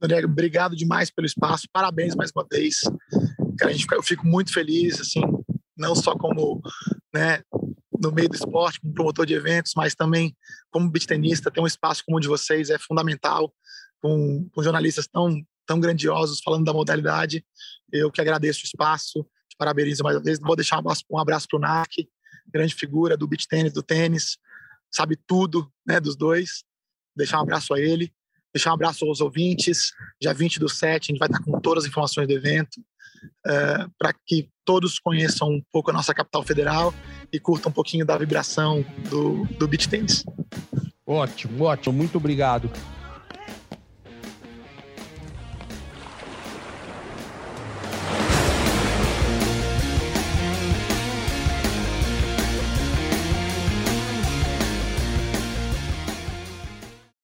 Daniel, 0.00 0.26
obrigado 0.26 0.76
demais 0.76 1.10
pelo 1.10 1.26
espaço. 1.26 1.66
Parabéns 1.72 2.14
mais 2.14 2.30
uma 2.30 2.46
vez. 2.48 2.82
Eu 3.92 4.02
fico 4.04 4.24
muito 4.24 4.52
feliz, 4.52 5.00
assim, 5.00 5.20
não 5.76 5.92
só 5.96 6.16
como, 6.16 6.62
né, 7.12 7.42
no 8.00 8.12
meio 8.12 8.28
do 8.28 8.36
esporte, 8.36 8.80
como 8.80 8.94
promotor 8.94 9.26
de 9.26 9.34
eventos, 9.34 9.72
mas 9.74 9.92
também 9.92 10.36
como 10.70 10.88
beat 10.88 11.04
tenista, 11.04 11.50
ter 11.50 11.60
um 11.60 11.66
espaço 11.66 12.04
como 12.06 12.16
o 12.16 12.20
de 12.20 12.28
vocês 12.28 12.70
é 12.70 12.78
fundamental, 12.78 13.52
com, 14.00 14.48
com 14.54 14.62
jornalistas 14.62 15.08
tão, 15.08 15.44
tão 15.66 15.80
grandiosos 15.80 16.40
falando 16.40 16.64
da 16.64 16.72
modalidade. 16.72 17.44
Eu 17.92 18.12
que 18.12 18.20
agradeço 18.20 18.60
o 18.60 18.66
espaço, 18.66 19.26
te 19.48 19.56
parabenizo 19.58 20.04
mais 20.04 20.16
uma 20.16 20.22
vez. 20.22 20.38
Vou 20.38 20.54
deixar 20.54 20.80
um 21.10 21.18
abraço 21.18 21.48
para 21.50 21.58
o 21.58 21.60
NAC, 21.60 22.08
grande 22.46 22.72
figura 22.72 23.16
do 23.16 23.26
beat 23.26 23.46
tênis, 23.48 23.72
do 23.72 23.82
tênis, 23.82 24.38
sabe 24.92 25.16
tudo 25.26 25.70
né, 25.84 25.98
dos 25.98 26.14
dois. 26.14 26.62
Deixar 27.16 27.38
um 27.38 27.42
abraço 27.42 27.74
a 27.74 27.80
ele. 27.80 28.12
Deixar 28.54 28.70
um 28.70 28.74
abraço 28.74 29.04
aos 29.04 29.20
ouvintes. 29.20 29.92
Dia 30.20 30.34
20 30.34 30.58
do 30.58 30.68
7, 30.68 31.04
a 31.04 31.12
gente 31.12 31.18
vai 31.18 31.28
estar 31.28 31.42
com 31.42 31.60
todas 31.60 31.84
as 31.84 31.90
informações 31.90 32.26
do 32.26 32.34
evento, 32.34 32.80
é, 33.46 33.86
para 33.98 34.12
que 34.26 34.48
todos 34.64 34.98
conheçam 34.98 35.48
um 35.48 35.62
pouco 35.72 35.90
a 35.90 35.94
nossa 35.94 36.14
capital 36.14 36.42
federal 36.42 36.94
e 37.32 37.38
curtam 37.38 37.70
um 37.70 37.74
pouquinho 37.74 38.04
da 38.04 38.16
vibração 38.16 38.84
do, 39.08 39.44
do 39.58 39.68
beach 39.68 39.88
tennis. 39.88 40.24
Ótimo, 41.06 41.64
ótimo. 41.64 41.96
Muito 41.96 42.18
obrigado. 42.18 42.70